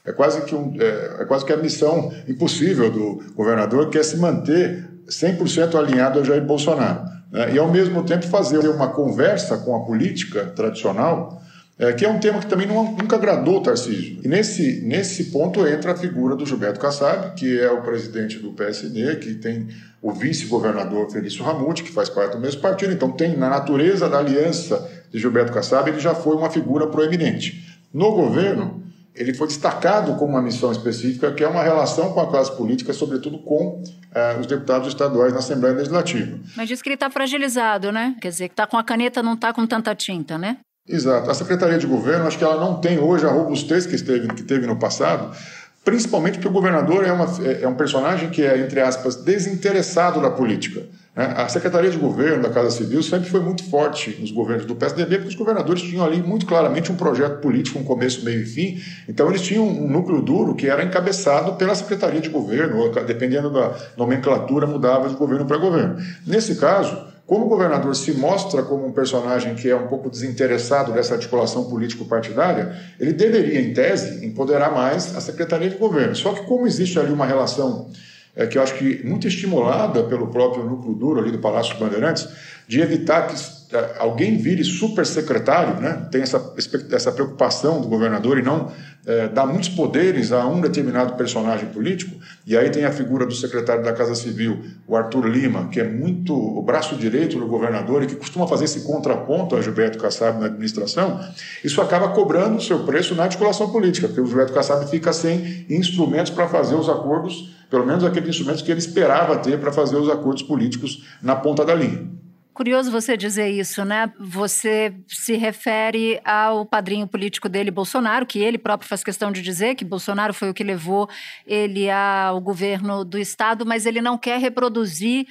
é 0.07 0.13
quase 0.13 0.41
que, 0.43 0.55
um, 0.55 0.73
é, 0.79 1.17
é 1.23 1.25
quase 1.25 1.43
que 1.43 1.51
a 1.51 1.57
missão 1.57 2.13
impossível 2.29 2.89
do 2.89 3.21
governador, 3.35 3.89
que 3.89 3.97
é 3.97 4.03
se 4.03 4.15
manter 4.15 4.87
100% 5.05 5.75
alinhado 5.75 6.21
a 6.21 6.23
Jair 6.23 6.45
Bolsonaro. 6.45 7.01
Né? 7.29 7.55
E, 7.55 7.59
ao 7.59 7.69
mesmo 7.69 8.03
tempo, 8.03 8.25
fazer 8.27 8.65
uma 8.69 8.87
conversa 8.87 9.57
com 9.57 9.75
a 9.75 9.85
política 9.85 10.45
tradicional, 10.45 11.41
é, 11.79 11.93
que 11.93 12.03
é 12.03 12.09
um 12.09 12.19
tema 12.19 12.39
que 12.39 12.47
também 12.47 12.65
não, 12.65 12.83
nunca 12.83 13.15
agradou 13.15 13.57
o 13.57 13.61
Tarcísio. 13.61 14.19
E 14.23 14.27
nesse, 14.27 14.81
nesse 14.81 15.25
ponto 15.25 15.65
entra 15.67 15.91
a 15.91 15.95
figura 15.95 16.35
do 16.35 16.45
Gilberto 16.45 16.79
Kassab, 16.79 17.35
que 17.35 17.59
é 17.59 17.69
o 17.69 17.81
presidente 17.81 18.39
do 18.39 18.51
PSD, 18.53 19.17
que 19.17 19.35
tem 19.35 19.67
o 20.01 20.11
vice-governador 20.11 21.11
Felício 21.11 21.43
Ramute, 21.43 21.83
que 21.83 21.91
faz 21.91 22.09
parte 22.09 22.33
do 22.33 22.39
mesmo 22.39 22.61
partido. 22.61 22.93
Então, 22.93 23.11
tem 23.11 23.37
na 23.37 23.49
natureza 23.49 24.09
da 24.09 24.17
aliança 24.17 24.89
de 25.11 25.19
Gilberto 25.19 25.53
Kassab, 25.53 25.89
ele 25.89 25.99
já 25.99 26.15
foi 26.15 26.35
uma 26.35 26.49
figura 26.49 26.87
proeminente. 26.87 27.63
No 27.93 28.11
governo, 28.11 28.83
ele 29.13 29.33
foi 29.33 29.47
destacado 29.47 30.15
com 30.15 30.25
uma 30.25 30.41
missão 30.41 30.71
específica, 30.71 31.31
que 31.31 31.43
é 31.43 31.47
uma 31.47 31.63
relação 31.63 32.11
com 32.11 32.19
a 32.19 32.27
classe 32.27 32.55
política, 32.55 32.93
sobretudo 32.93 33.39
com 33.39 33.83
eh, 34.13 34.37
os 34.39 34.45
deputados 34.45 34.87
estaduais 34.87 35.33
na 35.33 35.39
Assembleia 35.39 35.75
Legislativa. 35.75 36.39
Mas 36.55 36.67
diz 36.67 36.81
que 36.81 36.89
ele 36.89 36.95
está 36.95 37.09
fragilizado, 37.09 37.91
né? 37.91 38.15
Quer 38.21 38.29
dizer, 38.29 38.47
que 38.49 38.53
está 38.53 38.67
com 38.67 38.77
a 38.77 38.83
caneta, 38.83 39.23
não 39.23 39.33
está 39.33 39.51
com 39.51 39.65
tanta 39.65 39.95
tinta, 39.95 40.37
né? 40.37 40.57
Exato. 40.87 41.29
A 41.29 41.33
Secretaria 41.33 41.77
de 41.77 41.85
Governo, 41.85 42.25
acho 42.25 42.37
que 42.37 42.43
ela 42.43 42.59
não 42.59 42.79
tem 42.79 42.97
hoje 42.97 43.25
a 43.25 43.29
robustez 43.29 43.85
que, 43.85 43.95
esteve, 43.95 44.27
que 44.29 44.43
teve 44.43 44.65
no 44.65 44.77
passado, 44.77 45.35
principalmente 45.83 46.35
porque 46.35 46.47
o 46.47 46.51
governador 46.51 47.05
é, 47.05 47.11
uma, 47.11 47.25
é, 47.45 47.63
é 47.63 47.67
um 47.67 47.75
personagem 47.75 48.29
que 48.29 48.41
é, 48.41 48.57
entre 48.59 48.79
aspas, 48.79 49.15
desinteressado 49.15 50.21
da 50.21 50.29
política. 50.29 50.83
Né? 51.13 51.33
A 51.35 51.49
Secretaria 51.49 51.89
de 51.89 51.97
Governo 51.97 52.43
da 52.43 52.49
Casa 52.49 52.71
Civil 52.71 53.03
sempre 53.03 53.29
foi 53.29 53.41
muito 53.41 53.69
forte 53.69 54.15
nos 54.19 54.31
governos 54.31 54.65
do 54.65 54.75
PSDB, 54.75 55.15
porque 55.15 55.29
os 55.29 55.35
governadores 55.35 55.81
tinham 55.81 56.05
ali 56.05 56.21
muito 56.21 56.45
claramente 56.45 56.89
um 56.89 56.95
projeto 56.95 57.41
político, 57.41 57.79
um 57.79 57.83
começo, 57.83 58.23
meio 58.23 58.41
e 58.41 58.45
fim. 58.45 58.81
Então, 59.09 59.27
eles 59.29 59.41
tinham 59.41 59.67
um 59.67 59.89
núcleo 59.89 60.21
duro 60.21 60.55
que 60.55 60.69
era 60.69 60.83
encabeçado 60.83 61.53
pela 61.53 61.75
Secretaria 61.75 62.21
de 62.21 62.29
Governo, 62.29 62.89
dependendo 63.05 63.49
da 63.49 63.75
nomenclatura, 63.97 64.65
mudava 64.65 65.09
de 65.09 65.15
governo 65.15 65.45
para 65.45 65.57
governo. 65.57 65.97
Nesse 66.25 66.55
caso, 66.55 66.97
como 67.27 67.45
o 67.45 67.49
governador 67.49 67.93
se 67.93 68.13
mostra 68.13 68.63
como 68.63 68.87
um 68.87 68.91
personagem 68.93 69.53
que 69.53 69.69
é 69.69 69.75
um 69.75 69.87
pouco 69.87 70.09
desinteressado 70.09 70.93
dessa 70.93 71.13
articulação 71.13 71.69
político-partidária, 71.69 72.73
ele 72.97 73.11
deveria, 73.11 73.59
em 73.59 73.73
tese, 73.73 74.25
empoderar 74.25 74.71
mais 74.71 75.13
a 75.13 75.19
Secretaria 75.19 75.69
de 75.69 75.75
Governo. 75.75 76.15
Só 76.15 76.31
que, 76.31 76.45
como 76.45 76.65
existe 76.65 76.97
ali 76.97 77.11
uma 77.11 77.25
relação 77.25 77.91
é, 78.33 78.47
que 78.47 78.57
eu 78.57 78.61
acho 78.61 78.75
que 78.75 79.05
muito 79.05 79.27
estimulada 79.27 80.03
pelo 80.03 80.27
próprio 80.27 80.63
núcleo 80.63 80.93
duro 80.93 81.19
ali 81.19 81.31
do 81.31 81.39
Palácio 81.39 81.73
dos 81.73 81.81
Bandeirantes, 81.81 82.29
de 82.65 82.79
evitar 82.79 83.27
que 83.27 83.35
é, 83.75 83.95
alguém 83.99 84.37
vire 84.37 84.63
super 84.63 85.05
secretário, 85.05 85.81
né? 85.81 86.07
tem 86.09 86.21
essa, 86.21 86.53
essa 86.91 87.11
preocupação 87.11 87.81
do 87.81 87.89
governador 87.89 88.39
e 88.39 88.41
não 88.41 88.71
é, 89.07 89.29
dar 89.29 89.45
muitos 89.45 89.69
poderes 89.69 90.33
a 90.33 90.45
um 90.45 90.59
determinado 90.59 91.13
personagem 91.13 91.69
político. 91.69 92.13
E 92.45 92.57
aí 92.57 92.69
tem 92.69 92.83
a 92.83 92.91
figura 92.91 93.25
do 93.25 93.33
secretário 93.33 93.81
da 93.81 93.93
Casa 93.93 94.13
Civil, 94.13 94.59
o 94.85 94.97
Arthur 94.97 95.25
Lima, 95.25 95.69
que 95.69 95.79
é 95.79 95.87
muito 95.87 96.35
o 96.35 96.61
braço 96.61 96.93
direito 96.97 97.39
do 97.39 97.47
governador 97.47 98.03
e 98.03 98.07
que 98.07 98.15
costuma 98.15 98.45
fazer 98.45 98.65
esse 98.65 98.81
contraponto 98.81 99.55
a 99.55 99.61
Gilberto 99.61 99.97
Kassab 99.97 100.39
na 100.39 100.47
administração. 100.47 101.21
Isso 101.63 101.81
acaba 101.81 102.09
cobrando 102.09 102.57
o 102.57 102.61
seu 102.61 102.79
preço 102.79 103.15
na 103.15 103.23
articulação 103.23 103.71
política, 103.71 104.07
porque 104.07 104.19
o 104.19 104.27
Gilberto 104.27 104.51
Kassab 104.51 104.85
fica 104.89 105.13
sem 105.13 105.65
instrumentos 105.69 106.31
para 106.31 106.49
fazer 106.49 106.75
os 106.75 106.89
acordos 106.89 107.55
pelo 107.69 107.85
menos 107.85 108.03
aqueles 108.03 108.29
instrumentos 108.29 108.61
que 108.61 108.71
ele 108.71 108.79
esperava 108.79 109.35
ter 109.37 109.59
para 109.59 109.71
fazer 109.71 109.97
os 109.97 110.09
acordos 110.09 110.43
políticos 110.43 111.05
na 111.21 111.35
ponta 111.35 111.65
da 111.65 111.75
linha. 111.75 112.16
Curioso 112.57 112.89
você 112.89 113.15
dizer 113.15 113.49
isso, 113.51 113.85
né? 113.85 114.11
Você 114.19 114.91
se 115.07 115.35
refere 115.35 116.19
ao 116.25 116.65
padrinho 116.65 117.07
político 117.07 117.47
dele, 117.47 117.69
Bolsonaro, 117.69 118.25
que 118.25 118.39
ele 118.39 118.57
próprio 118.57 118.89
faz 118.89 119.03
questão 119.03 119.31
de 119.31 119.43
dizer 119.43 119.75
que 119.75 119.85
Bolsonaro 119.85 120.33
foi 120.33 120.49
o 120.49 120.53
que 120.55 120.63
levou 120.63 121.07
ele 121.45 121.87
ao 121.87 122.41
governo 122.41 123.05
do 123.05 123.19
Estado, 123.19 123.63
mas 123.63 123.85
ele 123.85 124.01
não 124.01 124.17
quer 124.17 124.39
reproduzir 124.39 125.27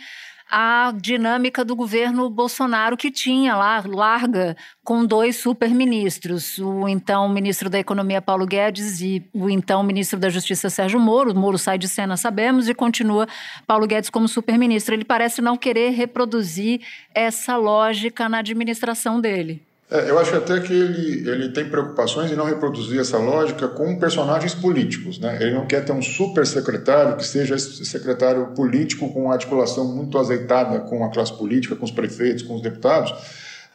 a 0.48 0.92
dinâmica 0.94 1.64
do 1.64 1.74
governo 1.74 2.30
Bolsonaro, 2.30 2.96
que 2.96 3.10
tinha 3.10 3.56
lá, 3.56 3.82
larga, 3.84 4.56
com 4.84 5.04
dois 5.04 5.36
superministros, 5.36 6.58
o 6.58 6.88
então 6.88 7.28
ministro 7.28 7.68
da 7.68 7.78
Economia 7.78 8.22
Paulo 8.22 8.46
Guedes 8.46 9.00
e 9.00 9.24
o 9.32 9.50
então 9.50 9.82
ministro 9.82 10.18
da 10.20 10.30
Justiça 10.30 10.70
Sérgio 10.70 11.00
Moro. 11.00 11.32
O 11.32 11.34
Moro 11.34 11.58
sai 11.58 11.78
de 11.78 11.88
cena, 11.88 12.16
sabemos, 12.16 12.68
e 12.68 12.74
continua 12.74 13.26
Paulo 13.66 13.86
Guedes 13.86 14.10
como 14.10 14.28
superministro. 14.28 14.94
Ele 14.94 15.04
parece 15.04 15.42
não 15.42 15.56
querer 15.56 15.90
reproduzir 15.90 16.80
essa 17.12 17.56
lógica 17.56 18.28
na 18.28 18.38
administração 18.38 19.20
dele. 19.20 19.65
É, 19.88 20.10
eu 20.10 20.18
acho 20.18 20.34
até 20.34 20.58
que 20.58 20.72
ele, 20.72 21.30
ele 21.30 21.48
tem 21.50 21.68
preocupações 21.68 22.30
em 22.32 22.34
não 22.34 22.44
reproduzir 22.44 23.00
essa 23.00 23.18
lógica 23.18 23.68
com 23.68 23.96
personagens 23.98 24.54
políticos. 24.54 25.18
Né? 25.18 25.38
Ele 25.40 25.54
não 25.54 25.66
quer 25.66 25.84
ter 25.84 25.92
um 25.92 26.02
super 26.02 26.44
secretário 26.44 27.16
que 27.16 27.24
seja 27.24 27.56
secretário 27.56 28.48
político 28.48 29.12
com 29.12 29.24
uma 29.24 29.34
articulação 29.34 29.84
muito 29.84 30.18
azeitada 30.18 30.80
com 30.80 31.04
a 31.04 31.10
classe 31.10 31.32
política, 31.32 31.76
com 31.76 31.84
os 31.84 31.92
prefeitos, 31.92 32.42
com 32.42 32.56
os 32.56 32.62
deputados. 32.62 33.12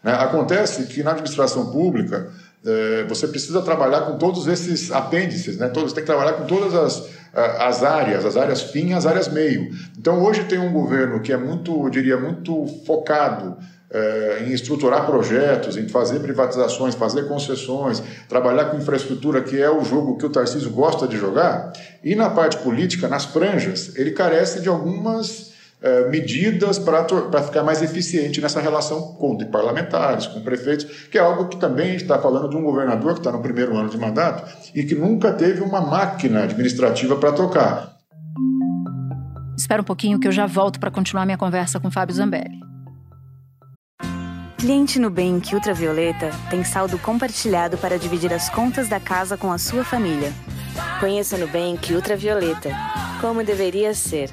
Né? 0.03 0.11
Acontece 0.11 0.85
que 0.87 1.01
na 1.01 1.11
administração 1.11 1.71
pública 1.71 2.29
é, 2.65 3.05
você 3.07 3.25
precisa 3.27 3.61
trabalhar 3.61 4.01
com 4.01 4.17
todos 4.17 4.47
esses 4.47 4.91
apêndices, 4.91 5.57
né? 5.57 5.67
Todos, 5.69 5.93
tem 5.93 6.03
que 6.03 6.07
trabalhar 6.07 6.33
com 6.33 6.45
todas 6.45 6.75
as, 6.75 7.09
as 7.33 7.83
áreas, 7.83 8.23
as 8.23 8.37
áreas 8.37 8.61
fim, 8.61 8.93
as 8.93 9.07
áreas 9.07 9.27
meio. 9.27 9.71
Então 9.97 10.21
hoje 10.21 10.43
tem 10.43 10.59
um 10.59 10.71
governo 10.71 11.21
que 11.21 11.33
é 11.33 11.37
muito, 11.37 11.71
eu 11.71 11.89
diria, 11.89 12.19
muito 12.19 12.67
focado 12.85 13.57
é, 13.91 14.45
em 14.45 14.53
estruturar 14.53 15.05
projetos, 15.05 15.75
em 15.75 15.87
fazer 15.87 16.19
privatizações, 16.19 16.95
fazer 16.95 17.27
concessões, 17.27 18.01
trabalhar 18.29 18.65
com 18.65 18.77
infraestrutura, 18.77 19.41
que 19.41 19.61
é 19.61 19.69
o 19.69 19.83
jogo 19.83 20.17
que 20.17 20.25
o 20.25 20.29
Tarcísio 20.29 20.69
gosta 20.71 21.07
de 21.07 21.17
jogar, 21.17 21.73
e 22.03 22.15
na 22.15 22.29
parte 22.29 22.57
política, 22.57 23.07
nas 23.07 23.25
franjas, 23.25 23.93
ele 23.95 24.11
carece 24.11 24.61
de 24.61 24.69
algumas 24.69 25.51
é, 25.81 26.07
medidas 26.09 26.79
para 26.79 27.43
ficar 27.43 27.63
mais 27.63 27.81
eficiente 27.81 28.39
nessa 28.39 28.61
relação 28.61 29.13
com 29.15 29.37
parlamentares, 29.37 30.27
com 30.27 30.39
prefeitos, 30.41 30.85
que 31.09 31.17
é 31.17 31.21
algo 31.21 31.47
que 31.47 31.57
também 31.57 31.95
está 31.95 32.19
falando 32.19 32.49
de 32.49 32.55
um 32.55 32.63
governador 32.63 33.13
que 33.13 33.19
está 33.19 33.31
no 33.31 33.41
primeiro 33.41 33.75
ano 33.75 33.89
de 33.89 33.97
mandato 33.97 34.43
e 34.75 34.83
que 34.83 34.95
nunca 34.95 35.33
teve 35.33 35.61
uma 35.61 35.81
máquina 35.81 36.43
administrativa 36.43 37.15
para 37.15 37.31
tocar. 37.31 37.97
Espera 39.57 39.81
um 39.81 39.85
pouquinho 39.85 40.19
que 40.19 40.27
eu 40.27 40.31
já 40.31 40.45
volto 40.45 40.79
para 40.79 40.91
continuar 40.91 41.25
minha 41.25 41.37
conversa 41.37 41.79
com 41.79 41.91
Fábio 41.91 42.15
Zambelli. 42.15 42.70
Cliente 44.61 44.99
Nubank 44.99 45.55
Ultravioleta 45.55 46.29
tem 46.51 46.63
saldo 46.63 46.99
compartilhado 46.99 47.79
para 47.79 47.97
dividir 47.97 48.31
as 48.31 48.47
contas 48.47 48.87
da 48.87 48.99
casa 48.99 49.35
com 49.35 49.51
a 49.51 49.57
sua 49.57 49.83
família. 49.83 50.31
Conheça 50.99 51.35
Nubank 51.35 51.91
Ultravioleta, 51.91 52.69
como 53.19 53.43
deveria 53.43 53.91
ser. 53.95 54.29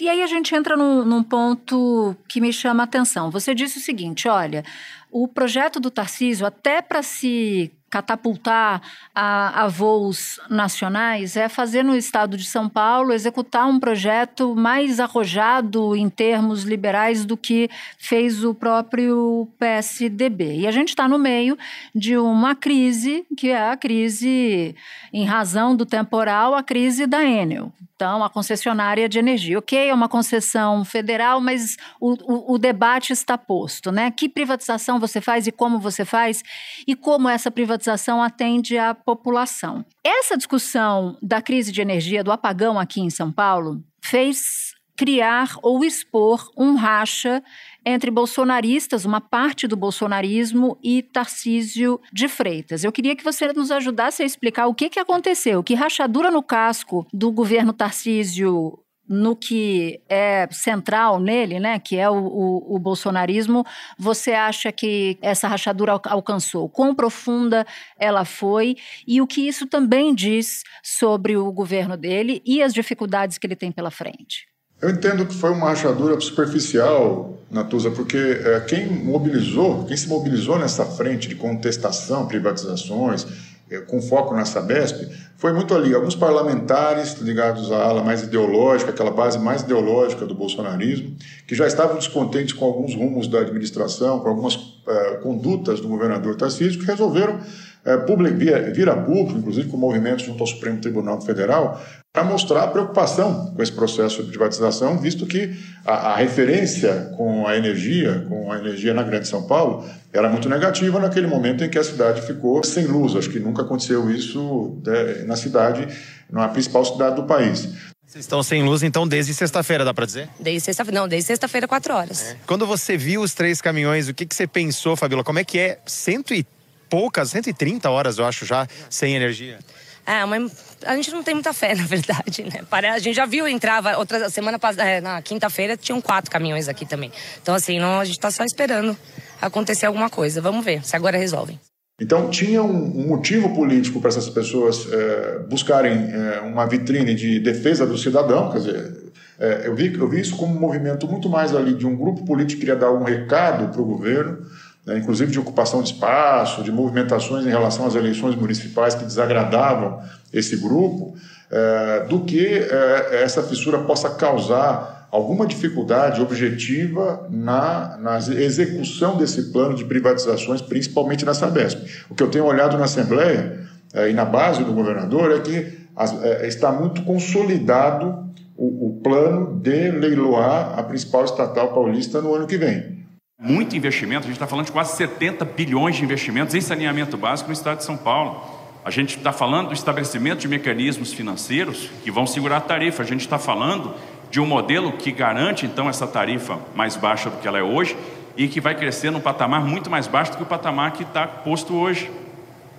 E 0.00 0.08
aí 0.08 0.22
a 0.22 0.28
gente 0.28 0.54
entra 0.54 0.76
num, 0.76 1.04
num, 1.04 1.24
ponto 1.24 2.16
que 2.28 2.40
me 2.40 2.52
chama 2.52 2.84
a 2.84 2.86
atenção. 2.86 3.32
Você 3.32 3.52
disse 3.52 3.78
o 3.78 3.82
seguinte: 3.82 4.28
olha, 4.28 4.64
o 5.10 5.26
projeto 5.26 5.80
do 5.80 5.90
Tarcísio, 5.90 6.46
até 6.46 6.80
para 6.80 7.02
se 7.02 7.72
catapultar 7.96 8.82
a, 9.14 9.62
a, 9.64 9.68
voos 9.68 10.38
nacionais 10.50 11.34
é 11.34 11.48
fazer 11.48 11.82
no 11.82 11.96
estado 11.96 12.36
de 12.36 12.44
São 12.44 12.68
Paulo 12.68 13.10
executar 13.10 13.66
um 13.66 13.80
projeto 13.80 14.54
mais 14.54 15.00
arrojado 15.00 15.96
em 15.96 16.10
termos 16.10 16.64
liberais 16.64 17.24
do 17.24 17.38
que 17.38 17.70
fez 17.96 18.44
o 18.44 18.52
próprio 18.52 19.48
PSDB. 19.58 20.58
E 20.58 20.66
a 20.66 20.70
gente 20.70 20.90
está 20.90 21.08
no 21.08 21.18
meio 21.18 21.56
de 21.94 22.18
uma 22.18 22.54
crise, 22.54 23.24
que 23.34 23.48
é 23.48 23.70
a 23.70 23.76
crise, 23.78 24.76
em 25.10 25.24
razão 25.24 25.74
do 25.74 25.86
temporal, 25.86 26.54
a 26.54 26.62
crise 26.62 27.06
da 27.06 27.24
Enel 27.24 27.72
Então, 27.96 28.22
a 28.22 28.28
concessionária 28.28 29.08
de 29.08 29.18
energia, 29.18 29.58
ok, 29.58 29.88
é 29.88 29.94
uma 29.94 30.06
concessão 30.06 30.84
federal, 30.84 31.40
mas 31.40 31.78
o, 31.98 32.12
o, 32.30 32.52
o, 32.52 32.58
debate 32.58 33.10
está 33.10 33.38
posto, 33.38 33.90
né? 33.90 34.10
Que 34.10 34.28
privatização 34.28 35.00
você 35.00 35.18
faz 35.18 35.46
e 35.46 35.52
como 35.52 35.78
você 35.78 36.04
faz 36.04 36.42
e 36.86 36.94
como 36.94 37.26
essa 37.26 37.50
privatização 37.50 38.22
atende 38.22 38.76
à 38.76 38.94
população. 38.94 39.82
Essa 40.04 40.36
discussão 40.36 41.16
da 41.22 41.40
crise 41.40 41.72
de 41.72 41.80
energia, 41.80 42.22
do 42.22 42.30
apagão 42.30 42.78
aqui 42.78 43.00
em 43.00 43.08
São 43.08 43.32
Paulo, 43.32 43.82
fez 44.02 44.74
criar 44.94 45.56
ou 45.62 45.82
expor 45.82 46.50
um 46.56 46.74
racha 46.74 47.42
entre 47.86 48.10
bolsonaristas, 48.10 49.04
uma 49.04 49.20
parte 49.20 49.68
do 49.68 49.76
bolsonarismo 49.76 50.76
e 50.82 51.02
Tarcísio 51.02 52.00
de 52.12 52.26
Freitas. 52.26 52.82
Eu 52.82 52.90
queria 52.90 53.14
que 53.14 53.22
você 53.22 53.52
nos 53.52 53.70
ajudasse 53.70 54.24
a 54.24 54.26
explicar 54.26 54.66
o 54.66 54.74
que, 54.74 54.90
que 54.90 54.98
aconteceu, 54.98 55.62
que 55.62 55.74
rachadura 55.74 56.28
no 56.28 56.42
casco 56.42 57.06
do 57.12 57.30
governo 57.30 57.72
Tarcísio 57.72 58.76
no 59.08 59.36
que 59.36 60.00
é 60.08 60.48
central 60.50 61.20
nele, 61.20 61.60
né, 61.60 61.78
que 61.78 61.96
é 61.96 62.10
o, 62.10 62.16
o, 62.16 62.74
o, 62.74 62.78
bolsonarismo, 62.80 63.64
você 63.96 64.32
acha 64.32 64.72
que 64.72 65.16
essa 65.22 65.46
rachadura 65.46 65.92
alcançou? 66.06 66.68
Quão 66.68 66.92
profunda 66.92 67.64
ela 67.96 68.24
foi 68.24 68.74
e 69.06 69.20
o 69.20 69.26
que 69.28 69.46
isso 69.46 69.64
também 69.64 70.12
diz 70.12 70.64
sobre 70.82 71.36
o 71.36 71.52
governo 71.52 71.96
dele 71.96 72.42
e 72.44 72.60
as 72.60 72.74
dificuldades 72.74 73.38
que 73.38 73.46
ele 73.46 73.54
tem 73.54 73.70
pela 73.70 73.92
frente? 73.92 74.55
Eu 74.80 74.90
entendo 74.90 75.24
que 75.24 75.34
foi 75.34 75.50
uma 75.50 75.68
rachadura 75.68 76.20
superficial, 76.20 77.38
Natuza, 77.50 77.90
porque 77.90 78.16
é, 78.16 78.60
quem 78.60 78.86
mobilizou, 78.86 79.84
quem 79.84 79.96
se 79.96 80.08
mobilizou 80.08 80.58
nessa 80.58 80.84
frente 80.84 81.28
de 81.28 81.34
contestação, 81.34 82.26
privatizações, 82.26 83.26
é, 83.70 83.78
com 83.78 84.02
foco 84.02 84.34
na 84.34 84.44
Sabesp, 84.44 85.08
foi 85.38 85.52
muito 85.52 85.74
ali. 85.74 85.94
Alguns 85.94 86.14
parlamentares 86.14 87.14
ligados 87.20 87.72
à 87.72 87.84
ala 87.84 88.02
mais 88.02 88.22
ideológica, 88.22 88.90
aquela 88.90 89.10
base 89.10 89.38
mais 89.38 89.62
ideológica 89.62 90.26
do 90.26 90.34
bolsonarismo, 90.34 91.16
que 91.46 91.54
já 91.54 91.66
estavam 91.66 91.96
descontentes 91.96 92.52
com 92.52 92.64
alguns 92.64 92.94
rumos 92.94 93.28
da 93.28 93.40
administração, 93.40 94.20
com 94.20 94.28
algumas 94.28 94.58
é, 94.86 95.16
condutas 95.16 95.80
do 95.80 95.88
governador 95.88 96.36
Tarcísio, 96.36 96.78
que 96.80 96.86
resolveram 96.86 97.40
é, 97.86 97.96
public, 97.98 98.36
via, 98.36 98.70
vir 98.72 98.88
a 98.88 98.96
público, 98.96 99.38
inclusive 99.38 99.68
com 99.68 99.76
movimentos 99.76 100.24
junto 100.24 100.42
ao 100.42 100.46
Supremo 100.46 100.80
Tribunal 100.80 101.20
Federal, 101.20 101.80
para 102.12 102.24
mostrar 102.24 102.64
a 102.64 102.66
preocupação 102.66 103.52
com 103.54 103.62
esse 103.62 103.70
processo 103.70 104.24
de 104.24 104.30
privatização, 104.30 104.98
visto 104.98 105.26
que 105.26 105.54
a, 105.84 106.12
a, 106.12 106.16
referência 106.16 107.12
com 107.16 107.46
a 107.46 107.56
energia, 107.56 108.24
com 108.28 108.50
a 108.50 108.58
energia 108.58 108.92
na 108.92 109.02
Grande 109.02 109.28
São 109.28 109.46
Paulo, 109.46 109.84
era 110.12 110.28
muito 110.28 110.48
negativa 110.48 110.98
naquele 110.98 111.26
momento 111.26 111.62
em 111.62 111.68
que 111.68 111.78
a 111.78 111.84
cidade 111.84 112.22
ficou 112.22 112.64
sem 112.64 112.86
luz. 112.86 113.14
Acho 113.14 113.30
que 113.30 113.38
nunca 113.38 113.62
aconteceu 113.62 114.10
isso 114.10 114.80
né, 114.84 115.24
na 115.26 115.36
cidade, 115.36 115.86
na 116.30 116.48
principal 116.48 116.84
cidade 116.84 117.16
do 117.16 117.24
país. 117.24 117.68
Vocês 118.06 118.24
estão 118.24 118.42
sem 118.42 118.62
luz, 118.62 118.82
então, 118.82 119.06
desde 119.06 119.34
sexta-feira, 119.34 119.84
dá 119.84 119.92
para 119.92 120.06
dizer? 120.06 120.28
Desde 120.40 120.60
sexta-feira, 120.60 121.00
não, 121.00 121.08
desde 121.08 121.26
sexta-feira, 121.26 121.68
quatro 121.68 121.92
horas. 121.92 122.30
É. 122.30 122.36
Quando 122.46 122.66
você 122.66 122.96
viu 122.96 123.20
os 123.20 123.34
três 123.34 123.60
caminhões, 123.60 124.08
o 124.08 124.14
que, 124.14 124.24
que 124.24 124.34
você 124.34 124.46
pensou, 124.46 124.96
Fabíola? 124.96 125.22
Como 125.22 125.38
é 125.38 125.44
que 125.44 125.58
é 125.58 125.78
cento 125.84 126.32
e 126.32 126.46
poucas, 126.88 127.30
130 127.30 127.90
horas, 127.90 128.18
eu 128.18 128.26
acho, 128.26 128.44
já 128.46 128.66
sem 128.90 129.14
energia? 129.14 129.58
É, 130.06 130.24
mas 130.24 130.52
a 130.84 130.94
gente 130.94 131.10
não 131.10 131.22
tem 131.22 131.34
muita 131.34 131.52
fé, 131.52 131.74
na 131.76 131.84
verdade, 131.84 132.44
né? 132.44 132.64
A 132.70 132.98
gente 132.98 133.16
já 133.16 133.26
viu, 133.26 133.48
entrava, 133.48 133.98
outra 133.98 134.30
semana 134.30 134.58
é, 134.78 135.00
na 135.00 135.20
quinta-feira 135.20 135.76
tinham 135.76 136.00
quatro 136.00 136.30
caminhões 136.30 136.68
aqui 136.68 136.86
também. 136.86 137.10
Então, 137.42 137.54
assim, 137.54 137.80
não, 137.80 137.98
a 137.98 138.04
gente 138.04 138.20
tá 138.20 138.30
só 138.30 138.44
esperando 138.44 138.96
acontecer 139.42 139.86
alguma 139.86 140.08
coisa. 140.08 140.40
Vamos 140.40 140.64
ver 140.64 140.84
se 140.84 140.94
agora 140.94 141.18
resolvem. 141.18 141.58
Então, 142.00 142.28
tinha 142.28 142.62
um, 142.62 143.08
motivo 143.08 143.54
político 143.54 144.00
para 144.00 144.08
essas 144.08 144.28
pessoas 144.28 144.86
é, 144.92 145.38
buscarem 145.48 146.12
é, 146.12 146.40
uma 146.40 146.66
vitrine 146.66 147.14
de 147.14 147.40
defesa 147.40 147.86
do 147.86 147.96
cidadão, 147.96 148.52
quer 148.52 148.58
dizer, 148.58 149.06
é, 149.38 149.66
eu, 149.66 149.74
vi, 149.74 149.94
eu 149.94 150.08
vi 150.08 150.20
isso 150.20 150.36
como 150.36 150.54
um 150.54 150.60
movimento 150.60 151.08
muito 151.08 151.28
mais 151.28 151.54
ali 151.54 151.74
de 151.74 151.86
um 151.86 151.96
grupo 151.96 152.24
político 152.24 152.60
que 152.60 152.66
queria 152.66 152.76
dar 152.76 152.92
um 152.92 153.02
recado 153.02 153.72
para 153.72 153.80
o 153.80 153.84
governo, 153.84 154.38
né, 154.86 154.98
inclusive 154.98 155.32
de 155.32 155.38
ocupação 155.40 155.82
de 155.82 155.92
espaço, 155.92 156.62
de 156.62 156.70
movimentações 156.70 157.44
em 157.44 157.50
relação 157.50 157.86
às 157.86 157.96
eleições 157.96 158.36
municipais 158.36 158.94
que 158.94 159.04
desagradavam 159.04 160.00
esse 160.32 160.56
grupo, 160.56 161.14
é, 161.50 162.06
do 162.08 162.20
que 162.20 162.46
é, 162.46 163.22
essa 163.22 163.42
fissura 163.42 163.78
possa 163.78 164.10
causar 164.10 165.08
alguma 165.10 165.46
dificuldade 165.46 166.20
objetiva 166.20 167.26
na, 167.30 167.96
na 167.98 168.18
execução 168.18 169.16
desse 169.16 169.50
plano 169.52 169.74
de 169.74 169.84
privatizações, 169.84 170.60
principalmente 170.60 171.24
na 171.24 171.34
Sabesp. 171.34 171.78
O 172.10 172.14
que 172.14 172.22
eu 172.22 172.30
tenho 172.30 172.44
olhado 172.44 172.76
na 172.76 172.84
Assembleia 172.84 173.60
é, 173.92 174.10
e 174.10 174.12
na 174.12 174.24
base 174.24 174.62
do 174.62 174.72
governador 174.72 175.32
é 175.32 175.40
que 175.40 175.78
as, 175.96 176.12
é, 176.22 176.46
está 176.46 176.70
muito 176.70 177.02
consolidado 177.02 178.26
o, 178.56 178.88
o 178.88 179.00
plano 179.02 179.58
de 179.60 179.90
leiloar 179.90 180.78
a 180.78 180.82
principal 180.82 181.24
estatal 181.24 181.72
paulista 181.72 182.20
no 182.20 182.34
ano 182.34 182.46
que 182.46 182.56
vem. 182.56 183.05
Muito 183.38 183.76
investimento, 183.76 184.20
a 184.20 184.28
gente 184.28 184.36
está 184.36 184.46
falando 184.46 184.64
de 184.64 184.72
quase 184.72 184.96
70 184.96 185.44
bilhões 185.44 185.96
de 185.96 186.02
investimentos 186.02 186.54
em 186.54 186.60
saneamento 186.62 187.18
básico 187.18 187.48
no 187.48 187.52
estado 187.52 187.78
de 187.78 187.84
São 187.84 187.94
Paulo. 187.94 188.42
A 188.82 188.90
gente 188.90 189.18
está 189.18 189.30
falando 189.30 189.68
do 189.68 189.74
estabelecimento 189.74 190.40
de 190.40 190.48
mecanismos 190.48 191.12
financeiros 191.12 191.90
que 192.02 192.10
vão 192.10 192.26
segurar 192.26 192.56
a 192.56 192.60
tarifa. 192.60 193.02
A 193.02 193.06
gente 193.06 193.20
está 193.20 193.38
falando 193.38 193.94
de 194.30 194.40
um 194.40 194.46
modelo 194.46 194.92
que 194.92 195.12
garante, 195.12 195.66
então, 195.66 195.86
essa 195.86 196.06
tarifa 196.06 196.58
mais 196.74 196.96
baixa 196.96 197.28
do 197.28 197.36
que 197.36 197.46
ela 197.46 197.58
é 197.58 197.62
hoje 197.62 197.94
e 198.38 198.48
que 198.48 198.58
vai 198.58 198.74
crescer 198.74 199.10
num 199.10 199.20
patamar 199.20 199.62
muito 199.62 199.90
mais 199.90 200.06
baixo 200.06 200.32
do 200.32 200.38
que 200.38 200.42
o 200.42 200.46
patamar 200.46 200.92
que 200.92 201.02
está 201.02 201.26
posto 201.26 201.74
hoje. 201.74 202.10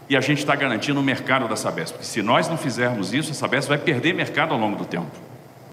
E 0.09 0.17
a 0.17 0.21
gente 0.21 0.39
está 0.39 0.55
garantindo 0.55 0.99
o 0.99 1.03
mercado 1.03 1.47
da 1.47 1.55
Sabesp. 1.55 1.93
Porque 1.93 2.07
se 2.07 2.23
nós 2.23 2.49
não 2.49 2.57
fizermos 2.57 3.13
isso, 3.13 3.31
a 3.31 3.35
Sabesp 3.35 3.69
vai 3.69 3.77
perder 3.77 4.15
mercado 4.15 4.55
ao 4.55 4.59
longo 4.59 4.75
do 4.75 4.85
tempo. 4.85 5.26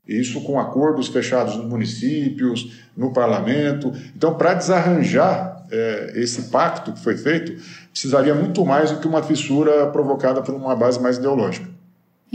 Isso 0.07 0.43
com 0.43 0.61
acordos 0.61 1.09
fechados 1.09 1.57
nos 1.57 1.67
municípios, 1.67 2.83
no 2.97 3.12
parlamento. 3.12 3.93
Então, 4.14 4.35
para 4.35 4.55
desarranjar 4.55 5.64
é, 5.71 6.12
esse 6.17 6.51
pacto 6.51 6.93
que 6.93 7.01
foi 7.01 7.17
feito, 7.17 7.61
precisaria 7.90 8.35
muito 8.35 8.64
mais 8.64 8.90
do 8.90 9.01
que 9.01 9.07
uma 9.07 9.23
fissura 9.23 9.87
provocada 9.88 10.43
por 10.43 10.55
uma 10.55 10.77
base 10.77 11.01
mais 11.01 11.17
ideológica. 11.17 11.75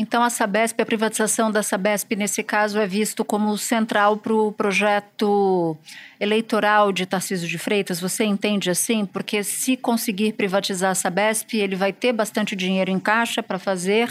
Então, 0.01 0.23
a 0.23 0.29
Sabesp, 0.29 0.81
a 0.81 0.85
privatização 0.85 1.51
da 1.51 1.61
Sabesp, 1.61 2.15
nesse 2.15 2.41
caso, 2.41 2.79
é 2.79 2.87
visto 2.87 3.25
como 3.25 3.57
central 3.57 4.15
para 4.15 4.33
o 4.33 4.49
projeto 4.49 5.75
eleitoral 6.17 6.93
de 6.93 7.05
Tarcísio 7.05 7.49
de 7.49 7.57
Freitas? 7.57 7.99
Você 7.99 8.23
entende 8.23 8.69
assim? 8.69 9.05
Porque 9.05 9.43
se 9.43 9.75
conseguir 9.75 10.33
privatizar 10.33 10.91
a 10.91 10.95
Sabesp, 10.95 11.53
ele 11.53 11.75
vai 11.75 11.91
ter 11.91 12.13
bastante 12.13 12.55
dinheiro 12.55 12.89
em 12.89 12.97
caixa 12.97 13.43
para 13.43 13.59
fazer 13.59 14.09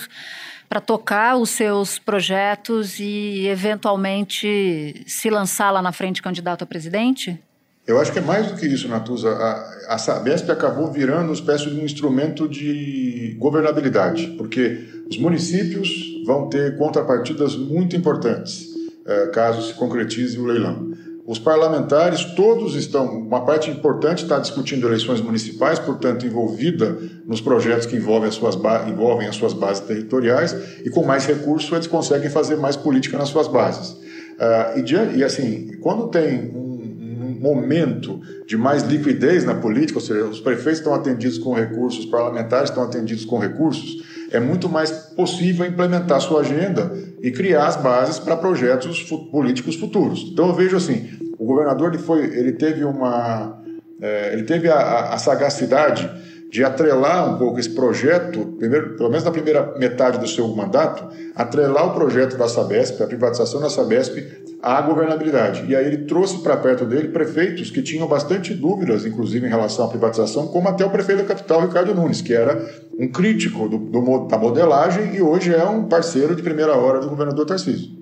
para 0.69 0.81
tocar 0.81 1.37
os 1.37 1.51
seus 1.51 1.99
projetos 1.99 2.99
e, 3.01 3.47
eventualmente, 3.47 5.03
se 5.07 5.31
lançar 5.31 5.71
lá 5.71 5.81
na 5.81 5.93
frente 5.93 6.23
candidato 6.23 6.63
a 6.63 6.67
presidente? 6.67 7.41
Eu 7.87 7.99
acho 7.99 8.13
que 8.13 8.19
é 8.19 8.23
mais 8.23 8.47
do 8.49 8.55
que 8.55 8.67
isso, 8.67 8.87
Natuza. 8.87 9.31
A, 9.31 9.95
a 9.95 9.99
Sabesp 9.99 10.51
acabou 10.51 10.93
virando 10.93 11.29
uma 11.29 11.35
espécie 11.35 11.71
de 11.71 11.81
um 11.81 11.85
instrumento 11.85 12.47
de 12.47 13.35
governabilidade, 13.39 14.35
porque 14.37 15.05
os 15.09 15.17
municípios 15.17 15.89
vão 16.27 16.51
ter 16.51 16.77
contrapartidas 16.77 17.57
muito 17.57 17.97
importantes 17.97 18.69
é, 19.09 19.27
caso 19.29 19.67
se 19.67 19.73
concretize 19.73 20.39
o 20.39 20.45
leilão. 20.45 20.88
Os 21.29 21.39
parlamentares 21.39 22.25
todos 22.25 22.75
estão, 22.75 23.05
uma 23.19 23.45
parte 23.45 23.71
importante 23.71 24.23
está 24.23 24.39
discutindo 24.39 24.87
eleições 24.87 25.21
municipais, 25.21 25.79
portanto 25.79 26.25
envolvida 26.25 26.97
nos 27.27 27.39
projetos 27.39 27.85
que 27.85 27.95
envolvem 27.95 28.31
as 28.31 28.35
suas, 28.35 28.57
envolvem 28.89 29.29
as 29.29 29.37
suas 29.37 29.53
bases 29.53 29.85
territoriais 29.85 30.57
e 30.83 30.89
com 30.89 31.05
mais 31.05 31.27
recursos 31.27 31.71
eles 31.71 31.87
conseguem 31.87 32.31
fazer 32.31 32.57
mais 32.57 32.77
política 32.77 33.19
nas 33.19 33.29
suas 33.29 33.47
bases. 33.47 33.91
Uh, 33.91 34.79
e, 34.79 35.19
e, 35.19 35.23
assim, 35.23 35.73
quando 35.83 36.09
tem 36.09 36.51
um, 36.55 36.79
um, 37.27 37.39
momento 37.39 38.23
de 38.47 38.57
mais 38.57 38.83
liquidez 38.85 39.45
na 39.45 39.55
política, 39.55 39.99
ou 39.99 40.05
seja, 40.05 40.25
os 40.25 40.41
prefeitos 40.41 40.79
estão 40.79 40.95
atendidos 40.95 41.37
com 41.37 41.53
recursos, 41.53 42.07
os 42.07 42.11
parlamentares 42.11 42.71
estão 42.71 42.85
atendidos 42.85 43.27
com 43.27 43.39
recursos, 43.39 44.03
é 44.31 44.41
muito 44.41 44.69
mais 44.69 44.91
possível 44.91 45.67
implementar 45.67 46.21
sua 46.21 46.41
agenda 46.41 46.93
e 47.23 47.31
criar 47.31 47.67
as 47.67 47.77
bases 47.77 48.19
para 48.19 48.37
projetos 48.37 49.03
políticos 49.31 49.77
futuros. 49.77 50.29
Então 50.33 50.49
eu 50.49 50.55
vejo 50.55 50.77
assim, 50.77 51.09
o 51.39 51.47
governador 51.47 51.95
ele 51.95 52.03
foi, 52.03 52.25
ele 52.25 52.53
teve 52.53 52.85
uma, 52.85 53.63
é, 54.01 54.33
ele 54.33 54.43
teve 54.43 54.69
a, 54.69 55.13
a, 55.13 55.19
sagacidade 55.19 56.11
de 56.51 56.65
atrelar 56.65 57.33
um 57.33 57.37
pouco 57.37 57.61
esse 57.61 57.71
projeto, 57.71 58.41
primeiro, 58.59 58.97
pelo 58.97 59.11
menos 59.11 59.25
na 59.25 59.31
primeira 59.31 59.75
metade 59.79 60.19
do 60.19 60.27
seu 60.27 60.49
mandato, 60.49 61.07
atrelar 61.35 61.89
o 61.89 61.95
projeto 61.95 62.37
da 62.39 62.49
Sabesp, 62.49 63.03
a 63.03 63.07
privatização 63.07 63.61
da 63.61 63.69
Sabesp, 63.69 64.17
à 64.63 64.81
governabilidade. 64.81 65.67
E 65.69 65.77
aí 65.77 65.87
ele 65.87 66.07
trouxe 66.07 66.39
para 66.39 66.57
perto 66.57 66.87
dele 66.87 67.09
prefeitos 67.09 67.71
que 67.71 67.83
tinham 67.83 68.09
bastante 68.09 68.55
dúvidas, 68.55 69.05
inclusive 69.05 69.47
em 69.47 69.51
relação 69.51 69.85
à 69.85 69.89
privatização, 69.89 70.47
como 70.47 70.69
até 70.69 70.85
o 70.87 70.91
prefeito 70.91 71.23
da 71.23 71.29
capital, 71.29 71.61
Ricardo 71.61 71.95
Nunes, 71.95 72.23
que 72.23 72.33
era 72.33 72.67
um 72.99 73.09
crítico 73.09 73.69
do, 73.69 73.77
do, 73.77 74.27
da 74.27 74.39
modelagem 74.39 75.15
e 75.17 75.21
hoje 75.21 75.55
é 75.55 75.65
um 75.65 75.85
parceiro 75.85 76.35
de 76.35 76.43
primeira 76.43 76.75
hora 76.75 76.99
do 76.99 77.11
governador 77.11 77.45
Tarcísio. 77.45 77.98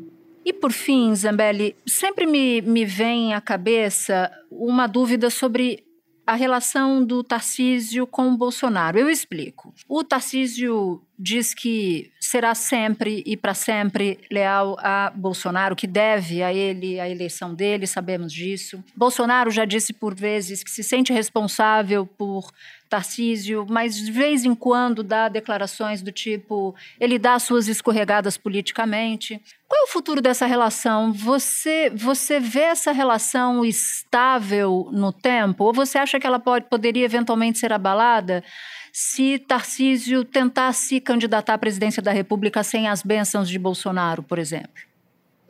E 0.47 0.53
por 0.53 0.71
fim, 0.71 1.13
Zambelli, 1.13 1.75
sempre 1.85 2.25
me, 2.25 2.63
me 2.63 2.85
vem 2.85 3.35
à 3.35 3.41
cabeça 3.41 4.31
uma 4.49 4.87
dúvida 4.87 5.29
sobre 5.29 5.85
a 6.25 6.35
relação 6.35 7.05
do 7.05 7.25
Tarcísio 7.25 8.07
com 8.07 8.29
o 8.29 8.37
Bolsonaro. 8.37 8.97
Eu 8.97 9.11
explico. 9.11 9.75
O 9.89 10.05
Tarcísio 10.05 11.03
diz 11.19 11.53
que 11.53 12.13
será 12.21 12.55
sempre 12.55 13.25
e 13.27 13.37
para 13.37 13.55
sempre 13.55 14.19
leal 14.31 14.77
a 14.81 15.11
Bolsonaro, 15.15 15.75
que 15.75 15.87
deve 15.87 16.43
a 16.43 16.53
ele 16.53 17.01
a 17.01 17.09
eleição 17.09 17.55
dele, 17.55 17.87
sabemos 17.87 18.33
disso. 18.33 18.85
Bolsonaro 18.95 19.51
já 19.51 19.65
disse 19.65 19.93
por 19.93 20.15
vezes 20.15 20.63
que 20.63 20.71
se 20.71 20.83
sente 20.85 21.13
responsável 21.13 22.07
por 22.07 22.53
Tarcísio, 22.89 23.67
mas 23.69 23.97
de 23.97 24.11
vez 24.11 24.45
em 24.45 24.55
quando 24.55 25.03
dá 25.03 25.29
declarações 25.29 26.03
do 26.03 26.13
tipo 26.13 26.75
ele 27.01 27.19
dá 27.19 27.39
suas 27.39 27.69
escorregadas 27.69 28.37
politicamente. 28.37 29.41
Qual 29.69 29.83
é 29.83 29.85
o 29.85 29.93
futuro 29.93 30.21
dessa 30.21 30.47
relação? 30.47 31.13
Você 31.13 31.91
você 31.95 32.39
vê 32.39 32.61
essa 32.61 32.93
relação 32.93 33.65
estável 33.65 34.89
no 34.93 35.13
tempo 35.13 35.65
ou 35.65 35.73
você 35.73 35.99
acha 35.99 36.21
que 36.21 36.27
ela 36.27 36.39
pode 36.39 36.67
poderia 36.67 37.05
eventualmente 37.05 37.59
ser 37.59 37.73
abalada? 37.73 38.43
se 38.99 39.39
Tarcísio 39.39 40.25
tentasse 40.25 40.89
se 40.89 41.01
candidatar 41.03 41.53
à 41.53 41.59
presidência 41.59 42.03
da 42.03 42.13
República 42.13 42.63
sem 42.63 42.89
as 42.89 43.03
bênçãos 43.03 43.47
de 43.47 43.59
Bolsonaro, 43.59 44.23
por 44.23 44.39
exemplo? 44.39 44.71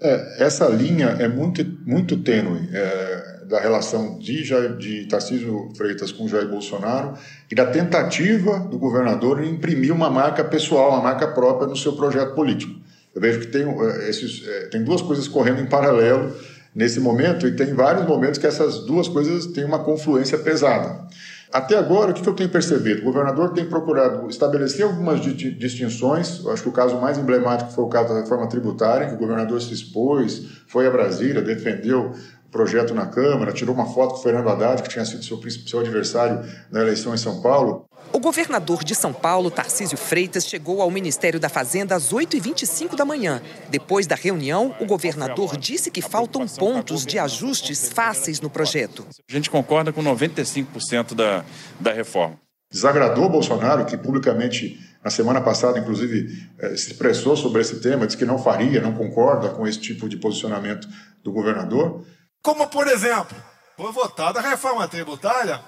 É, 0.00 0.44
essa 0.44 0.68
linha 0.68 1.16
é 1.20 1.28
muito, 1.28 1.64
muito 1.86 2.16
tênue 2.16 2.68
é, 2.72 3.35
da 3.48 3.60
relação 3.60 4.18
de, 4.18 4.44
Jair, 4.44 4.76
de 4.76 5.06
Tarcísio 5.06 5.70
Freitas 5.76 6.12
com 6.12 6.28
Jair 6.28 6.48
Bolsonaro 6.48 7.14
e 7.50 7.54
da 7.54 7.66
tentativa 7.66 8.58
do 8.58 8.78
governador 8.78 9.42
em 9.42 9.50
imprimir 9.50 9.92
uma 9.92 10.10
marca 10.10 10.44
pessoal, 10.44 10.90
uma 10.90 11.02
marca 11.02 11.28
própria 11.28 11.66
no 11.66 11.76
seu 11.76 11.92
projeto 11.94 12.34
político. 12.34 12.74
Eu 13.14 13.20
vejo 13.20 13.40
que 13.40 13.46
tem, 13.46 13.62
é, 13.62 14.10
esses, 14.10 14.46
é, 14.46 14.66
tem 14.66 14.82
duas 14.84 15.00
coisas 15.00 15.26
correndo 15.26 15.60
em 15.60 15.66
paralelo 15.66 16.34
nesse 16.74 17.00
momento 17.00 17.46
e 17.46 17.56
tem 17.56 17.72
vários 17.72 18.06
momentos 18.06 18.38
que 18.38 18.46
essas 18.46 18.80
duas 18.80 19.08
coisas 19.08 19.46
têm 19.46 19.64
uma 19.64 19.78
confluência 19.78 20.36
pesada. 20.36 21.06
Até 21.52 21.78
agora, 21.78 22.10
o 22.10 22.14
que 22.14 22.28
eu 22.28 22.34
tenho 22.34 22.50
percebido? 22.50 23.00
O 23.00 23.04
governador 23.04 23.54
tem 23.54 23.64
procurado 23.64 24.28
estabelecer 24.28 24.84
algumas 24.84 25.20
distinções. 25.20 26.44
Eu 26.44 26.50
acho 26.52 26.62
que 26.62 26.68
o 26.68 26.72
caso 26.72 27.00
mais 27.00 27.16
emblemático 27.16 27.72
foi 27.72 27.84
o 27.84 27.88
caso 27.88 28.12
da 28.12 28.20
reforma 28.20 28.48
tributária, 28.48 29.06
que 29.06 29.14
o 29.14 29.18
governador 29.18 29.62
se 29.62 29.72
expôs, 29.72 30.42
foi 30.66 30.86
a 30.86 30.90
Brasília, 30.90 31.40
defendeu 31.40 32.12
projeto 32.56 32.94
na 32.94 33.06
Câmara, 33.06 33.52
tirou 33.52 33.74
uma 33.74 33.86
foto 33.86 34.14
com 34.14 34.20
o 34.20 34.22
Fernando 34.22 34.48
Haddad, 34.48 34.82
que 34.82 34.88
tinha 34.88 35.04
sido 35.04 35.22
seu, 35.22 35.38
seu 35.66 35.80
adversário 35.80 36.42
na 36.70 36.80
eleição 36.80 37.14
em 37.14 37.18
São 37.18 37.42
Paulo. 37.42 37.84
O 38.12 38.18
governador 38.18 38.82
de 38.82 38.94
São 38.94 39.12
Paulo, 39.12 39.50
Tarcísio 39.50 39.98
Freitas, 39.98 40.46
chegou 40.46 40.80
ao 40.80 40.90
Ministério 40.90 41.38
da 41.38 41.50
Fazenda 41.50 41.94
às 41.94 42.14
8h25 42.14 42.96
da 42.96 43.04
manhã. 43.04 43.42
Depois 43.68 44.06
da 44.06 44.14
reunião, 44.14 44.74
o 44.80 44.86
governador 44.86 45.58
disse 45.58 45.90
que 45.90 46.00
faltam 46.00 46.46
pontos 46.48 47.04
de 47.04 47.18
ajustes 47.18 47.90
fáceis 47.90 48.40
no 48.40 48.48
projeto. 48.48 49.04
A 49.28 49.32
gente 49.32 49.50
concorda 49.50 49.92
com 49.92 50.02
95% 50.02 51.14
da, 51.14 51.44
da 51.78 51.92
reforma. 51.92 52.38
Desagradou 52.72 53.28
Bolsonaro, 53.28 53.84
que 53.84 53.98
publicamente, 53.98 54.80
na 55.04 55.10
semana 55.10 55.42
passada, 55.42 55.78
inclusive, 55.78 56.48
eh, 56.58 56.76
se 56.76 56.92
expressou 56.92 57.36
sobre 57.36 57.60
esse 57.60 57.80
tema, 57.80 58.06
disse 58.06 58.16
que 58.16 58.24
não 58.24 58.38
faria, 58.38 58.80
não 58.80 58.92
concorda 58.92 59.50
com 59.50 59.66
esse 59.66 59.78
tipo 59.78 60.08
de 60.08 60.16
posicionamento 60.16 60.88
do 61.22 61.32
governador. 61.32 62.02
Como, 62.42 62.66
por 62.68 62.86
exemplo, 62.86 63.36
foi 63.76 63.92
votada 63.92 64.38
a 64.38 64.42
reforma 64.42 64.86
tributária 64.88 65.60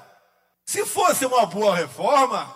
se 0.69 0.85
fosse 0.85 1.25
uma 1.25 1.47
boa 1.47 1.75
reforma, 1.75 2.47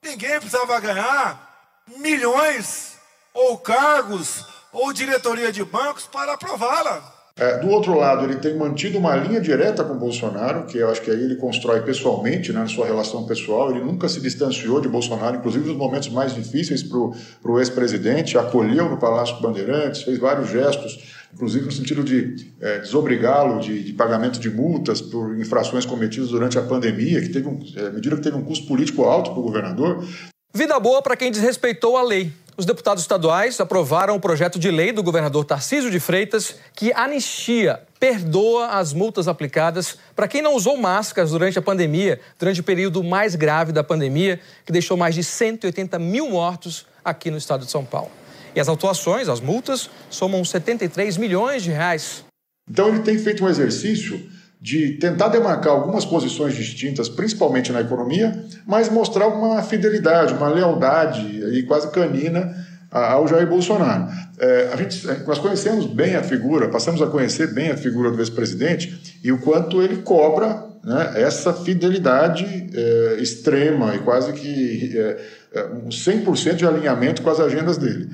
ninguém 0.00 0.38
precisava 0.38 0.78
ganhar 0.78 1.84
milhões 1.96 2.96
ou 3.34 3.58
cargos 3.58 4.44
ou 4.72 4.92
diretoria 4.92 5.50
de 5.50 5.64
bancos 5.64 6.06
para 6.06 6.34
aprová-la. 6.34 7.18
É, 7.36 7.58
do 7.58 7.68
outro 7.68 7.94
lado, 7.94 8.24
ele 8.24 8.36
tem 8.36 8.56
mantido 8.56 8.96
uma 8.98 9.16
linha 9.16 9.40
direta 9.40 9.82
com 9.82 9.94
Bolsonaro, 9.94 10.66
que 10.66 10.78
eu 10.78 10.88
acho 10.88 11.02
que 11.02 11.10
aí 11.10 11.20
ele 11.20 11.34
constrói 11.34 11.80
pessoalmente, 11.82 12.52
né, 12.52 12.60
na 12.60 12.68
sua 12.68 12.86
relação 12.86 13.26
pessoal. 13.26 13.72
Ele 13.72 13.80
nunca 13.80 14.08
se 14.08 14.20
distanciou 14.20 14.80
de 14.80 14.88
Bolsonaro, 14.88 15.38
inclusive 15.38 15.66
nos 15.66 15.76
momentos 15.76 16.10
mais 16.10 16.32
difíceis 16.32 16.84
para 16.84 17.50
o 17.50 17.58
ex-presidente, 17.58 18.38
acolheu 18.38 18.88
no 18.88 18.98
Palácio 18.98 19.40
Bandeirantes, 19.40 20.02
fez 20.02 20.16
vários 20.16 20.48
gestos 20.48 21.17
inclusive 21.38 21.66
no 21.66 21.70
sentido 21.70 22.02
de 22.02 22.50
é, 22.60 22.80
desobrigá-lo 22.80 23.60
de, 23.60 23.84
de, 23.84 23.92
pagamento 23.92 24.40
de 24.40 24.50
multas 24.50 25.00
por 25.00 25.38
infrações 25.38 25.86
cometidas 25.86 26.30
durante 26.30 26.58
a 26.58 26.62
pandemia, 26.62 27.20
que 27.20 27.28
teve 27.28 27.46
um, 27.46 27.60
é, 27.76 27.90
medida 27.90 28.16
que 28.16 28.22
teve 28.22 28.36
um 28.36 28.42
custo 28.42 28.66
político 28.66 29.04
alto 29.04 29.30
para 29.30 29.38
o 29.38 29.42
governador. 29.44 30.04
Vida 30.52 30.78
boa 30.80 31.00
para 31.00 31.16
quem 31.16 31.30
desrespeitou 31.30 31.96
a 31.96 32.02
lei. 32.02 32.32
Os 32.56 32.66
deputados 32.66 33.04
estaduais 33.04 33.60
aprovaram 33.60 34.16
o 34.16 34.20
projeto 34.20 34.58
de 34.58 34.68
lei 34.68 34.90
do 34.90 35.00
governador 35.00 35.44
Tarcísio 35.44 35.92
de 35.92 36.00
Freitas 36.00 36.56
que 36.74 36.92
anistia, 36.92 37.82
perdoa 38.00 38.70
as 38.70 38.92
multas 38.92 39.28
aplicadas 39.28 39.96
para 40.16 40.26
quem 40.26 40.42
não 40.42 40.56
usou 40.56 40.76
máscaras 40.76 41.30
durante 41.30 41.56
a 41.56 41.62
pandemia, 41.62 42.18
durante 42.36 42.60
o 42.60 42.64
período 42.64 43.04
mais 43.04 43.36
grave 43.36 43.70
da 43.70 43.84
pandemia, 43.84 44.40
que 44.66 44.72
deixou 44.72 44.96
mais 44.96 45.14
de 45.14 45.22
180 45.22 46.00
mil 46.00 46.30
mortos 46.30 46.84
aqui 47.04 47.30
no 47.30 47.38
estado 47.38 47.64
de 47.64 47.70
São 47.70 47.84
Paulo. 47.84 48.10
E 48.58 48.60
as 48.60 48.68
autuações, 48.68 49.28
as 49.28 49.40
multas, 49.40 49.88
somam 50.10 50.44
73 50.44 51.16
milhões 51.16 51.62
de 51.62 51.70
reais. 51.70 52.24
Então 52.68 52.88
ele 52.88 52.98
tem 53.04 53.16
feito 53.16 53.44
um 53.44 53.48
exercício 53.48 54.20
de 54.60 54.94
tentar 54.94 55.28
demarcar 55.28 55.72
algumas 55.72 56.04
posições 56.04 56.56
distintas, 56.56 57.08
principalmente 57.08 57.70
na 57.70 57.82
economia, 57.82 58.44
mas 58.66 58.88
mostrar 58.88 59.28
uma 59.28 59.62
fidelidade, 59.62 60.34
uma 60.34 60.48
lealdade 60.48 61.20
e 61.56 61.62
quase 61.62 61.88
canina 61.92 62.52
ao 62.90 63.28
Jair 63.28 63.48
Bolsonaro. 63.48 64.08
É, 64.40 64.70
a 64.72 64.76
gente, 64.76 65.06
nós 65.24 65.38
conhecemos 65.38 65.86
bem 65.86 66.16
a 66.16 66.24
figura, 66.24 66.68
passamos 66.68 67.00
a 67.00 67.06
conhecer 67.06 67.54
bem 67.54 67.70
a 67.70 67.76
figura 67.76 68.10
do 68.10 68.18
ex-presidente 68.20 69.20
e 69.22 69.30
o 69.30 69.38
quanto 69.38 69.80
ele 69.80 69.98
cobra 69.98 70.66
né, 70.84 71.12
essa 71.14 71.52
fidelidade 71.52 72.44
é, 72.74 73.18
extrema 73.20 73.94
e 73.94 74.00
quase 74.00 74.32
que 74.32 74.98
é, 74.98 75.20
é 75.54 75.64
um 75.66 75.90
100% 75.90 76.54
de 76.54 76.66
alinhamento 76.66 77.22
com 77.22 77.30
as 77.30 77.38
agendas 77.38 77.78
dele. 77.78 78.08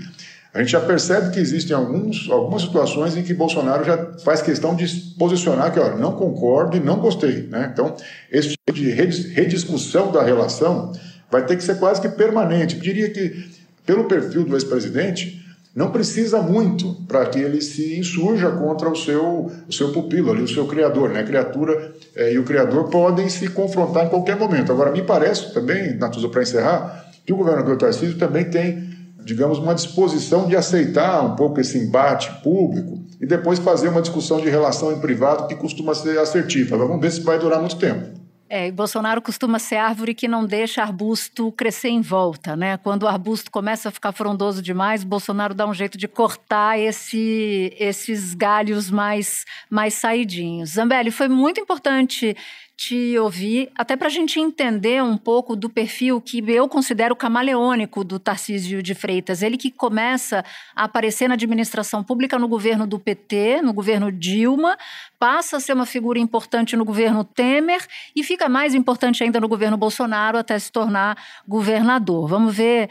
A 0.54 0.60
gente 0.60 0.70
já 0.70 0.80
percebe 0.80 1.32
que 1.32 1.40
existem 1.40 1.74
alguns, 1.74 2.30
algumas 2.30 2.62
situações 2.62 3.16
em 3.16 3.24
que 3.24 3.34
Bolsonaro 3.34 3.84
já 3.84 4.12
faz 4.24 4.40
questão 4.40 4.76
de 4.76 4.86
posicionar 5.18 5.72
que, 5.72 5.80
ó, 5.80 5.96
não 5.96 6.12
concordo 6.12 6.76
e 6.76 6.80
não 6.80 7.00
gostei. 7.00 7.48
Né? 7.48 7.70
Então, 7.72 7.96
esse 8.30 8.50
tipo 8.50 8.72
de 8.72 8.88
rediscussão 8.88 10.12
da 10.12 10.22
relação 10.22 10.92
vai 11.28 11.44
ter 11.44 11.56
que 11.56 11.64
ser 11.64 11.80
quase 11.80 12.00
que 12.00 12.08
permanente. 12.08 12.76
Eu 12.76 12.82
diria 12.82 13.10
que, 13.10 13.50
pelo 13.84 14.04
perfil 14.04 14.44
do 14.44 14.54
ex-presidente, 14.54 15.44
não 15.74 15.90
precisa 15.90 16.40
muito 16.40 16.94
para 17.08 17.26
que 17.26 17.40
ele 17.40 17.60
se 17.60 17.98
insurja 17.98 18.48
contra 18.52 18.88
o 18.88 18.94
seu, 18.94 19.50
o 19.68 19.72
seu 19.72 19.90
pupilo, 19.90 20.30
ali, 20.30 20.42
o 20.42 20.48
seu 20.48 20.68
criador. 20.68 21.10
Né? 21.10 21.18
A 21.18 21.24
criatura 21.24 21.92
é, 22.14 22.32
e 22.32 22.38
o 22.38 22.44
criador 22.44 22.90
podem 22.90 23.28
se 23.28 23.48
confrontar 23.48 24.06
em 24.06 24.08
qualquer 24.08 24.36
momento. 24.36 24.70
Agora, 24.70 24.92
me 24.92 25.02
parece 25.02 25.52
também, 25.52 25.96
Natuza, 25.96 26.28
para 26.28 26.42
encerrar, 26.42 27.10
que 27.26 27.32
o 27.32 27.36
governador 27.36 27.76
Tarcísio 27.76 28.16
também 28.18 28.44
tem 28.44 28.93
digamos, 29.24 29.58
uma 29.58 29.74
disposição 29.74 30.46
de 30.46 30.56
aceitar 30.56 31.22
um 31.24 31.34
pouco 31.34 31.60
esse 31.60 31.78
embate 31.78 32.30
público 32.42 33.02
e 33.20 33.26
depois 33.26 33.58
fazer 33.58 33.88
uma 33.88 34.02
discussão 34.02 34.40
de 34.40 34.48
relação 34.48 34.92
em 34.92 35.00
privado 35.00 35.46
que 35.46 35.54
costuma 35.54 35.94
ser 35.94 36.18
assertiva. 36.18 36.76
Vamos 36.76 37.00
ver 37.00 37.10
se 37.10 37.20
vai 37.20 37.38
durar 37.38 37.60
muito 37.60 37.76
tempo. 37.76 38.24
É, 38.48 38.70
Bolsonaro 38.70 39.22
costuma 39.22 39.58
ser 39.58 39.76
árvore 39.76 40.14
que 40.14 40.28
não 40.28 40.44
deixa 40.44 40.82
arbusto 40.82 41.50
crescer 41.52 41.88
em 41.88 42.02
volta, 42.02 42.54
né? 42.54 42.76
Quando 42.76 43.04
o 43.04 43.08
arbusto 43.08 43.50
começa 43.50 43.88
a 43.88 43.92
ficar 43.92 44.12
frondoso 44.12 44.60
demais, 44.62 45.02
Bolsonaro 45.02 45.54
dá 45.54 45.66
um 45.66 45.72
jeito 45.72 45.96
de 45.96 46.06
cortar 46.06 46.78
esse, 46.78 47.74
esses 47.80 48.34
galhos 48.34 48.90
mais, 48.90 49.44
mais 49.70 49.94
saidinhos. 49.94 50.70
Zambelli, 50.70 51.10
foi 51.10 51.26
muito 51.26 51.58
importante 51.58 52.37
te 52.76 53.16
ouvir, 53.18 53.70
até 53.76 53.96
para 53.96 54.08
a 54.08 54.10
gente 54.10 54.40
entender 54.40 55.02
um 55.02 55.16
pouco 55.16 55.54
do 55.54 55.70
perfil 55.70 56.20
que 56.20 56.38
eu 56.50 56.68
considero 56.68 57.14
camaleônico 57.14 58.02
do 58.02 58.18
Tarcísio 58.18 58.82
de 58.82 58.94
Freitas. 58.94 59.42
Ele 59.42 59.56
que 59.56 59.70
começa 59.70 60.44
a 60.74 60.84
aparecer 60.84 61.28
na 61.28 61.34
administração 61.34 62.02
pública 62.02 62.38
no 62.38 62.48
governo 62.48 62.87
do 62.87 62.98
PT, 62.98 63.62
no 63.62 63.72
governo 63.72 64.10
Dilma, 64.10 64.76
passa 65.18 65.56
a 65.56 65.60
ser 65.60 65.72
uma 65.72 65.87
figura 65.87 66.18
importante 66.18 66.76
no 66.76 66.84
governo 66.84 67.22
Temer 67.22 67.80
e 68.14 68.24
fica 68.24 68.48
mais 68.48 68.74
importante 68.74 69.22
ainda 69.22 69.40
no 69.40 69.48
governo 69.48 69.76
Bolsonaro 69.76 70.37
até 70.37 70.58
se 70.58 70.72
tornar 70.72 71.16
governador. 71.46 72.28
Vamos 72.28 72.56
ver 72.56 72.90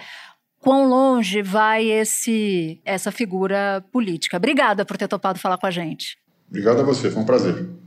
quão 0.59 0.87
longe 0.87 1.41
vai 1.41 1.89
esse 1.89 2.79
essa 2.85 3.11
figura 3.11 3.83
política. 3.91 4.37
Obrigada 4.37 4.85
por 4.85 4.95
ter 4.95 5.09
topado 5.09 5.39
falar 5.39 5.57
com 5.57 5.67
a 5.67 5.71
gente. 5.71 6.17
Obrigado 6.47 6.79
a 6.79 6.83
você, 6.83 7.11
foi 7.11 7.21
um 7.21 7.25
prazer. 7.25 7.82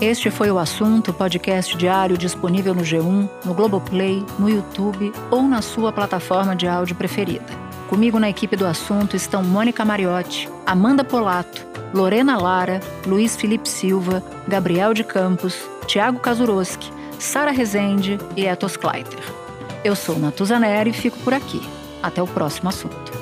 Este 0.00 0.30
foi 0.30 0.48
o 0.48 0.60
assunto, 0.60 1.12
podcast 1.12 1.76
diário 1.76 2.16
disponível 2.16 2.72
no 2.72 2.82
G1, 2.82 3.28
no 3.44 3.52
Globoplay, 3.52 4.24
no 4.38 4.48
YouTube 4.48 5.12
ou 5.28 5.42
na 5.42 5.60
sua 5.60 5.92
plataforma 5.92 6.54
de 6.54 6.68
áudio 6.68 6.94
preferida. 6.94 7.44
Comigo 7.88 8.20
na 8.20 8.30
equipe 8.30 8.54
do 8.54 8.64
assunto 8.64 9.16
estão 9.16 9.42
Mônica 9.42 9.84
Mariotti, 9.84 10.48
Amanda 10.64 11.02
Polato, 11.02 11.66
Lorena 11.92 12.38
Lara, 12.38 12.78
Luiz 13.04 13.34
Felipe 13.34 13.68
Silva, 13.68 14.22
Gabriel 14.46 14.94
de 14.94 15.02
Campos, 15.02 15.68
Tiago 15.88 16.20
Kazuroski, 16.20 16.92
Sara 17.18 17.50
Rezende 17.50 18.18
e 18.36 18.46
Etos 18.46 18.76
Kleiter. 18.76 19.18
Eu 19.82 19.96
sou 19.96 20.16
Natuza 20.16 20.60
Neri 20.60 20.90
e 20.90 20.92
fico 20.92 21.18
por 21.18 21.34
aqui. 21.34 21.60
Até 22.00 22.22
o 22.22 22.26
próximo 22.28 22.68
assunto. 22.68 23.17